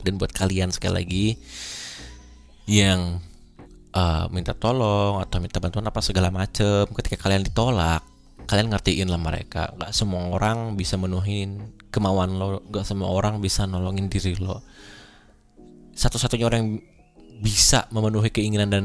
Dan 0.00 0.16
buat 0.16 0.30
kalian 0.32 0.70
sekali 0.70 0.94
lagi 0.96 1.26
yang 2.70 3.18
uh, 3.98 4.30
minta 4.30 4.54
tolong 4.54 5.18
atau 5.18 5.42
minta 5.42 5.58
bantuan 5.58 5.90
apa 5.90 5.98
segala 5.98 6.30
macem 6.30 6.86
ketika 6.94 7.26
kalian 7.26 7.42
ditolak 7.42 8.06
kalian 8.46 8.70
ngertiin 8.70 9.10
lah 9.10 9.18
mereka. 9.18 9.70
Nggak 9.74 9.90
semua 9.94 10.30
orang 10.30 10.78
bisa 10.78 10.94
menuhin 10.98 11.74
kemauan 11.90 12.38
lo 12.38 12.62
nggak 12.70 12.86
semua 12.86 13.10
orang 13.10 13.42
bisa 13.42 13.66
nolongin 13.66 14.06
diri 14.06 14.38
lo. 14.38 14.62
Satu-satunya 15.94 16.46
orang 16.46 16.58
yang 16.62 16.72
bisa 17.42 17.86
memenuhi 17.94 18.30
keinginan 18.30 18.70
dan 18.70 18.84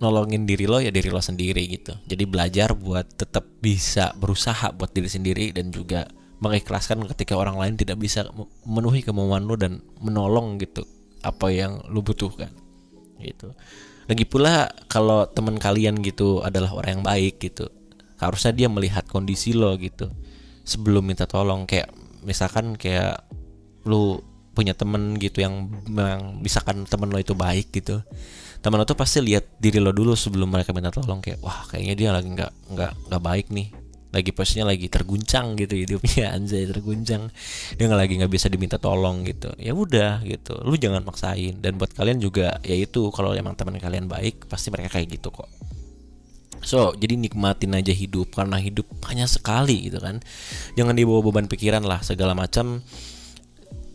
nolongin 0.00 0.44
diri 0.48 0.64
lo 0.64 0.80
ya 0.80 0.88
diri 0.88 1.12
lo 1.12 1.20
sendiri 1.20 1.64
gitu. 1.68 1.92
Jadi 2.08 2.24
belajar 2.24 2.72
buat 2.72 3.08
tetap 3.16 3.44
bisa 3.60 4.16
berusaha 4.16 4.72
buat 4.72 4.92
diri 4.92 5.08
sendiri 5.08 5.52
dan 5.52 5.68
juga 5.68 6.08
mengikhlaskan 6.40 7.04
ketika 7.12 7.36
orang 7.36 7.56
lain 7.56 7.74
tidak 7.76 8.00
bisa 8.00 8.28
memenuhi 8.64 9.04
kemauan 9.04 9.44
lo 9.44 9.56
dan 9.56 9.84
menolong 10.00 10.60
gitu 10.60 10.84
apa 11.24 11.48
yang 11.48 11.80
lo 11.88 12.04
butuhkan 12.04 12.63
gitu. 13.24 13.56
Lagi 14.04 14.28
pula 14.28 14.68
kalau 14.92 15.24
teman 15.24 15.56
kalian 15.56 16.04
gitu 16.04 16.44
adalah 16.44 16.76
orang 16.76 17.00
yang 17.00 17.04
baik 17.04 17.40
gitu, 17.40 17.72
harusnya 18.20 18.52
dia 18.52 18.68
melihat 18.68 19.04
kondisi 19.08 19.56
lo 19.56 19.74
gitu 19.80 20.12
sebelum 20.64 21.04
minta 21.04 21.28
tolong 21.28 21.68
kayak 21.68 21.92
misalkan 22.24 22.76
kayak 22.80 23.20
lu 23.84 24.24
punya 24.56 24.72
temen 24.72 25.18
gitu 25.20 25.44
yang 25.44 25.68
memang 25.84 26.40
misalkan 26.40 26.88
temen 26.88 27.12
lo 27.12 27.20
itu 27.20 27.36
baik 27.36 27.74
gitu 27.74 28.00
temen 28.64 28.80
lo 28.80 28.88
tuh 28.88 28.96
pasti 28.96 29.20
lihat 29.20 29.60
diri 29.60 29.76
lo 29.76 29.92
dulu 29.92 30.16
sebelum 30.16 30.48
mereka 30.48 30.72
minta 30.72 30.88
tolong 30.88 31.20
kayak 31.20 31.42
wah 31.44 31.68
kayaknya 31.68 31.94
dia 31.94 32.08
lagi 32.16 32.32
nggak 32.32 32.52
nggak 32.72 32.92
nggak 33.12 33.22
baik 33.22 33.46
nih 33.52 33.68
lagi 34.14 34.30
posisinya 34.30 34.70
lagi 34.70 34.86
terguncang 34.86 35.58
gitu 35.58 35.74
hidupnya 35.74 36.30
anjay 36.38 36.70
terguncang. 36.70 37.34
Dia 37.74 37.84
nggak 37.90 38.00
lagi 38.00 38.14
nggak 38.22 38.32
bisa 38.32 38.46
diminta 38.46 38.78
tolong 38.78 39.26
gitu. 39.26 39.50
Ya 39.58 39.74
udah 39.74 40.22
gitu. 40.22 40.54
Lu 40.62 40.78
jangan 40.78 41.02
maksain. 41.02 41.58
Dan 41.58 41.74
buat 41.74 41.90
kalian 41.90 42.22
juga 42.22 42.62
ya 42.62 42.78
itu 42.78 43.10
kalau 43.10 43.34
emang 43.34 43.58
teman 43.58 43.82
kalian 43.82 44.06
baik 44.06 44.46
pasti 44.46 44.70
mereka 44.70 44.94
kayak 44.96 45.18
gitu 45.18 45.34
kok. 45.34 45.50
So, 46.64 46.96
jadi 46.96 47.20
nikmatin 47.20 47.76
aja 47.76 47.92
hidup 47.92 48.32
karena 48.32 48.56
hidup 48.56 48.88
hanya 49.12 49.28
sekali 49.28 49.92
gitu 49.92 50.00
kan. 50.00 50.24
Jangan 50.80 50.96
dibawa 50.96 51.20
beban 51.20 51.44
pikiran 51.44 51.84
lah 51.84 52.00
segala 52.00 52.32
macam. 52.32 52.80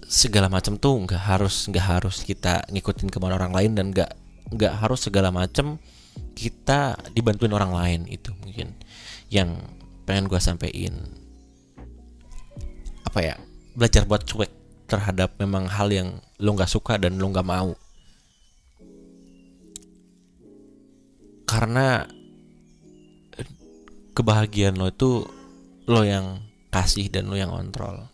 Segala 0.06 0.50
macam 0.50 0.78
tuh 0.78 1.06
nggak 1.06 1.22
harus 1.22 1.70
nggak 1.70 1.86
harus 1.86 2.22
kita 2.22 2.66
ngikutin 2.70 3.10
kemauan 3.14 3.38
orang 3.38 3.54
lain 3.54 3.72
dan 3.74 3.86
nggak 3.94 4.10
nggak 4.54 4.74
harus 4.82 5.06
segala 5.06 5.30
macam 5.30 5.78
kita 6.34 6.98
dibantuin 7.14 7.54
orang 7.54 7.74
lain 7.74 8.02
itu 8.06 8.34
mungkin. 8.42 8.78
Yang 9.34 9.66
pengen 10.10 10.26
gue 10.26 10.42
sampein. 10.42 11.06
Apa 13.06 13.22
ya? 13.22 13.36
Belajar 13.78 14.10
buat 14.10 14.26
cuek 14.26 14.50
terhadap 14.90 15.38
memang 15.38 15.70
hal 15.70 15.94
yang 15.94 16.18
lo 16.42 16.58
nggak 16.58 16.66
suka 16.66 16.98
dan 16.98 17.22
lo 17.22 17.30
nggak 17.30 17.46
mau. 17.46 17.78
Karena 21.46 22.10
kebahagiaan 24.18 24.82
lo 24.82 24.90
itu 24.90 25.30
lo 25.86 26.02
yang 26.02 26.42
kasih 26.74 27.14
dan 27.14 27.30
lo 27.30 27.38
yang 27.38 27.54
kontrol. 27.54 28.10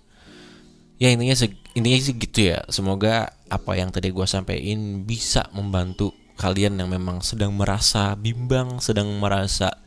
Ya 1.00 1.16
intinya 1.16 1.36
intinya 1.80 2.00
sih 2.04 2.16
gitu 2.20 2.52
ya. 2.52 2.60
Semoga 2.68 3.32
apa 3.48 3.80
yang 3.80 3.96
tadi 3.96 4.12
gue 4.12 4.28
sampaikan 4.28 5.08
bisa 5.08 5.48
membantu 5.56 6.12
kalian 6.36 6.76
yang 6.76 6.92
memang 6.92 7.24
sedang 7.24 7.56
merasa 7.56 8.20
bimbang 8.20 8.84
sedang 8.84 9.08
merasa 9.24 9.85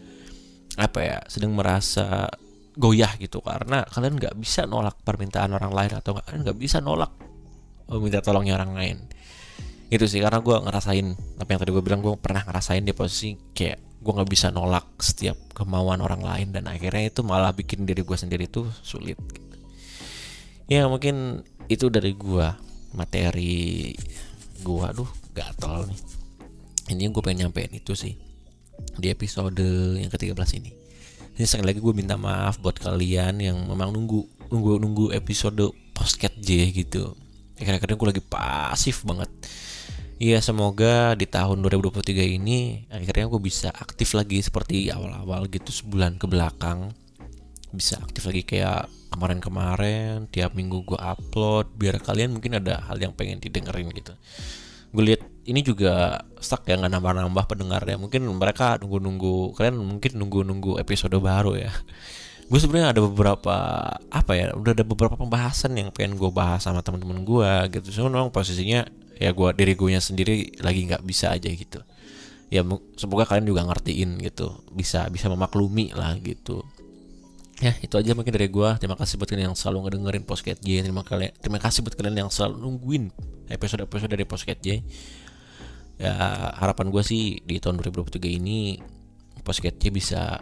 apa 0.78 1.02
ya 1.02 1.18
sedang 1.26 1.58
merasa 1.58 2.30
goyah 2.78 3.10
gitu. 3.18 3.42
Karena 3.42 3.82
kalian 3.82 4.14
nggak 4.16 4.38
bisa 4.38 4.64
nolak 4.64 5.02
permintaan 5.02 5.50
orang 5.50 5.74
lain 5.74 5.92
atau 5.98 6.14
kalian 6.16 6.46
nggak 6.46 6.58
bisa 6.58 6.78
nolak 6.78 7.10
minta 7.90 8.22
tolongnya 8.22 8.54
orang 8.54 8.72
lain. 8.78 8.96
Itu 9.90 10.06
sih 10.06 10.22
karena 10.22 10.38
gue 10.38 10.56
ngerasain 10.56 11.06
apa 11.42 11.48
yang 11.50 11.60
tadi 11.60 11.70
gue 11.74 11.82
bilang 11.82 12.00
gue 12.04 12.14
pernah 12.20 12.46
ngerasain 12.46 12.86
di 12.86 12.94
posisi 12.94 13.34
kayak 13.34 13.98
gue 13.98 14.12
nggak 14.14 14.30
bisa 14.30 14.54
nolak 14.54 14.86
setiap 15.02 15.36
kemauan 15.56 15.98
orang 15.98 16.22
lain. 16.22 16.54
Dan 16.54 16.70
akhirnya 16.70 17.10
itu 17.10 17.26
malah 17.26 17.50
bikin 17.50 17.82
diri 17.82 18.06
gue 18.06 18.16
sendiri 18.16 18.46
tuh 18.46 18.70
sulit. 18.86 19.18
Ya 20.68 20.84
mungkin 20.86 21.42
itu 21.72 21.88
dari 21.88 22.12
gua 22.12 22.60
materi 22.92 23.96
gua. 24.60 24.92
Aduh 24.92 25.08
gatel 25.32 25.88
nih. 25.88 26.00
Ini 26.88 27.08
gue 27.12 27.22
pengen 27.24 27.48
nyampein 27.48 27.72
itu 27.72 27.92
sih 27.96 28.27
di 28.98 29.14
episode 29.14 29.62
yang 29.96 30.10
ke-13 30.10 30.50
ini. 30.58 30.70
Ini 31.38 31.46
sekali 31.46 31.70
lagi 31.70 31.78
gue 31.78 31.94
minta 31.94 32.18
maaf 32.18 32.58
buat 32.58 32.74
kalian 32.82 33.38
yang 33.38 33.56
memang 33.70 33.94
nunggu 33.94 34.50
nunggu 34.50 34.82
nunggu 34.82 35.04
episode 35.14 35.70
postcat 35.94 36.34
J 36.34 36.74
gitu. 36.74 37.14
Akhir-akhir 37.58 37.94
gue 37.94 38.08
lagi 38.10 38.22
pasif 38.26 39.06
banget. 39.06 39.30
Iya 40.18 40.42
semoga 40.42 41.14
di 41.14 41.30
tahun 41.30 41.62
2023 41.62 42.42
ini 42.42 42.90
akhirnya 42.90 43.30
gue 43.30 43.38
bisa 43.38 43.70
aktif 43.70 44.18
lagi 44.18 44.42
seperti 44.42 44.90
awal-awal 44.90 45.46
gitu 45.46 45.70
sebulan 45.70 46.18
ke 46.18 46.26
belakang. 46.26 46.90
Bisa 47.70 48.02
aktif 48.02 48.26
lagi 48.26 48.42
kayak 48.42 48.90
kemarin-kemarin 49.14 50.26
tiap 50.34 50.58
minggu 50.58 50.82
gue 50.82 50.98
upload 50.98 51.70
biar 51.78 52.02
kalian 52.02 52.34
mungkin 52.34 52.58
ada 52.58 52.82
hal 52.90 52.98
yang 52.98 53.14
pengen 53.14 53.38
didengerin 53.38 53.94
gitu. 53.94 54.10
Gue 54.90 55.14
lihat 55.14 55.22
ini 55.48 55.64
juga 55.64 56.20
stuck 56.44 56.68
ya 56.68 56.76
nggak 56.76 56.92
nambah-nambah 56.92 57.44
pendengarnya. 57.48 57.96
Mungkin 57.96 58.28
mereka 58.36 58.76
nunggu-nunggu 58.76 59.56
kalian 59.56 59.80
mungkin 59.80 60.12
nunggu-nunggu 60.20 60.76
episode 60.76 61.16
baru 61.16 61.56
ya. 61.56 61.72
Gue 62.52 62.60
sebenarnya 62.60 62.96
ada 62.96 63.00
beberapa 63.04 63.56
apa 64.08 64.32
ya 64.32 64.52
udah 64.56 64.72
ada 64.72 64.84
beberapa 64.84 65.20
pembahasan 65.20 65.76
yang 65.76 65.92
pengen 65.92 66.16
gue 66.16 66.32
bahas 66.32 66.64
sama 66.64 66.80
teman-teman 66.80 67.20
gue 67.20 67.76
gitu. 67.76 67.92
So 67.92 68.08
memang 68.08 68.32
posisinya 68.32 68.88
ya 69.20 69.36
gue 69.36 69.48
diri 69.52 69.76
gue 69.76 70.00
sendiri 70.00 70.56
lagi 70.64 70.88
nggak 70.88 71.04
bisa 71.04 71.28
aja 71.28 71.44
gitu. 71.44 71.84
Ya 72.48 72.64
semoga 72.96 73.28
kalian 73.28 73.52
juga 73.52 73.68
ngertiin 73.68 74.16
gitu. 74.24 74.64
Bisa 74.72 75.12
bisa 75.12 75.28
memaklumi 75.28 75.92
lah 75.92 76.16
gitu. 76.24 76.64
Ya 77.60 77.76
itu 77.84 77.92
aja 78.00 78.16
mungkin 78.16 78.32
dari 78.32 78.48
gue 78.48 78.68
terima 78.80 78.96
kasih 78.96 79.20
buat 79.20 79.28
kalian 79.28 79.52
yang 79.52 79.58
selalu 79.58 79.84
ngedengerin 79.84 80.24
podcast 80.24 80.64
J. 80.64 80.88
Terima 80.88 81.04
kalian 81.04 81.36
terima 81.44 81.60
kasih 81.60 81.84
buat 81.84 82.00
kalian 82.00 82.16
yang 82.16 82.30
selalu 82.32 82.64
nungguin 82.64 83.12
episode 83.52 83.84
episode 83.84 84.08
dari 84.08 84.24
podcast 84.24 84.60
J 84.64 84.80
ya 85.98 86.14
harapan 86.54 86.94
gue 86.94 87.02
sih 87.02 87.42
di 87.42 87.58
tahun 87.58 87.82
2023 87.82 88.38
ini 88.38 88.78
J 89.42 89.90
bisa 89.90 90.38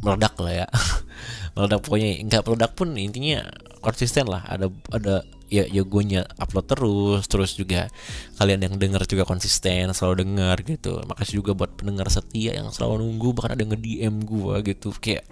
meledak 0.00 0.38
lah 0.38 0.64
ya. 0.64 0.66
Meledak 1.58 1.80
pokoknya 1.82 2.22
nggak 2.22 2.42
meledak 2.46 2.72
pun 2.78 2.94
intinya 2.94 3.42
konsisten 3.82 4.30
lah. 4.30 4.46
Ada 4.46 4.70
ada 4.94 5.14
ya 5.48 5.64
ya 5.66 5.82
gue 5.82 6.02
upload 6.38 6.66
terus 6.68 7.24
terus 7.26 7.56
juga 7.56 7.88
kalian 8.36 8.68
yang 8.68 8.74
denger 8.76 9.02
juga 9.08 9.24
konsisten 9.26 9.90
selalu 9.90 10.22
denger 10.22 10.56
gitu. 10.64 11.02
Makasih 11.02 11.42
juga 11.42 11.58
buat 11.58 11.74
pendengar 11.74 12.06
setia 12.14 12.54
yang 12.54 12.70
selalu 12.70 13.02
nunggu 13.02 13.34
bahkan 13.34 13.58
ada 13.58 13.64
nge 13.66 13.78
DM 13.82 14.22
gue 14.22 14.54
gitu. 14.70 14.94
Kayak 15.02 15.26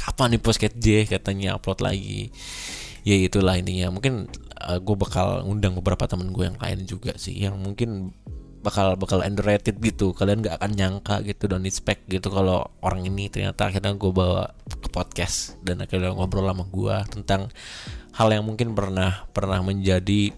kapan 0.00 0.36
nih 0.36 0.40
podcast 0.40 0.74
J? 0.80 0.86
katanya 1.04 1.60
upload 1.60 1.84
lagi. 1.84 2.32
Ya 3.04 3.20
itulah 3.20 3.60
intinya. 3.60 3.92
Mungkin 3.92 4.32
uh, 4.64 4.78
gue 4.80 4.96
bakal 4.96 5.44
undang 5.44 5.76
beberapa 5.76 6.08
temen 6.08 6.32
gue 6.32 6.48
yang 6.48 6.58
lain 6.58 6.88
juga 6.88 7.12
sih 7.20 7.36
yang 7.36 7.60
mungkin 7.60 8.16
bakal 8.66 8.98
bakal 8.98 9.22
underrated 9.22 9.78
gitu. 9.78 10.10
Kalian 10.10 10.42
gak 10.42 10.58
akan 10.58 10.74
nyangka 10.74 11.22
gitu 11.22 11.46
dan 11.46 11.62
expect 11.62 12.10
gitu 12.10 12.26
kalau 12.34 12.66
orang 12.82 13.06
ini 13.06 13.30
ternyata 13.30 13.70
akhirnya 13.70 13.94
gue 13.94 14.10
bawa 14.10 14.50
ke 14.66 14.90
podcast. 14.90 15.54
Dan 15.62 15.78
akhirnya 15.86 16.10
ngobrol 16.10 16.50
sama 16.50 16.66
gue 16.66 16.96
tentang 17.14 17.46
hal 18.18 18.28
yang 18.34 18.42
mungkin 18.42 18.74
pernah 18.74 19.30
pernah 19.30 19.62
menjadi 19.62 20.34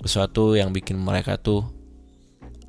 sesuatu 0.00 0.56
yang 0.56 0.72
bikin 0.72 0.96
mereka 0.96 1.36
tuh 1.36 1.68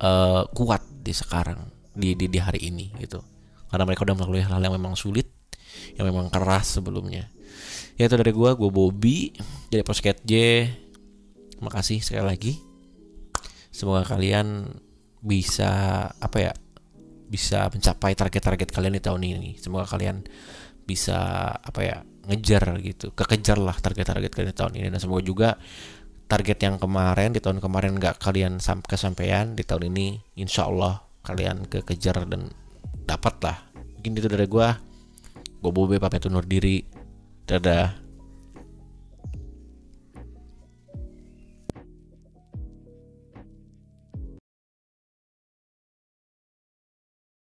uh, 0.04 0.44
kuat 0.52 0.84
di 1.00 1.16
sekarang 1.16 1.72
di, 1.96 2.12
di 2.12 2.28
di 2.28 2.36
hari 2.36 2.68
ini 2.68 2.92
gitu. 3.00 3.24
Karena 3.72 3.88
mereka 3.88 4.04
udah 4.04 4.16
melalui 4.20 4.44
hal-hal 4.44 4.60
yang 4.60 4.76
memang 4.76 4.92
sulit 4.92 5.32
yang 5.96 6.04
memang 6.04 6.28
keras 6.28 6.76
sebelumnya. 6.76 7.32
Ya 7.96 8.12
itu 8.12 8.16
dari 8.20 8.36
gue 8.36 8.50
gue 8.52 8.68
Bobby 8.68 9.32
dari 9.72 9.80
Posket 9.80 10.20
J. 10.28 10.68
Makasih 11.64 12.04
sekali 12.04 12.26
lagi 12.26 12.71
semoga 13.72 14.04
kalian 14.04 14.68
bisa 15.24 15.70
apa 16.12 16.38
ya 16.38 16.52
bisa 17.32 17.72
mencapai 17.72 18.12
target-target 18.12 18.68
kalian 18.68 19.00
di 19.00 19.02
tahun 19.02 19.22
ini. 19.24 19.50
Semoga 19.56 19.88
kalian 19.88 20.28
bisa 20.84 21.48
apa 21.56 21.80
ya 21.80 21.96
ngejar 22.28 22.76
gitu 22.84 23.16
kekejar 23.16 23.56
lah 23.56 23.74
target-target 23.74 24.28
kalian 24.28 24.50
di 24.52 24.58
tahun 24.60 24.72
ini. 24.76 24.86
Dan 24.92 25.00
semoga 25.00 25.22
juga 25.24 25.48
target 26.28 26.58
yang 26.60 26.76
kemarin 26.76 27.32
di 27.32 27.40
tahun 27.40 27.64
kemarin 27.64 27.96
nggak 27.96 28.20
kalian 28.20 28.60
kesampaian 28.84 29.56
di 29.56 29.64
tahun 29.64 29.88
ini 29.92 30.36
insya 30.36 30.68
Allah 30.68 31.00
kalian 31.24 31.68
kekejar 31.68 32.28
dan 32.28 32.52
dapat 33.04 33.36
lah 33.44 33.56
mungkin 33.96 34.16
itu 34.16 34.28
dari 34.32 34.48
gue 34.48 34.68
gue 35.62 35.72
bobe 35.72 35.96
pamit 35.96 36.26
undur 36.28 36.44
diri. 36.44 36.84
Dadah 37.42 38.01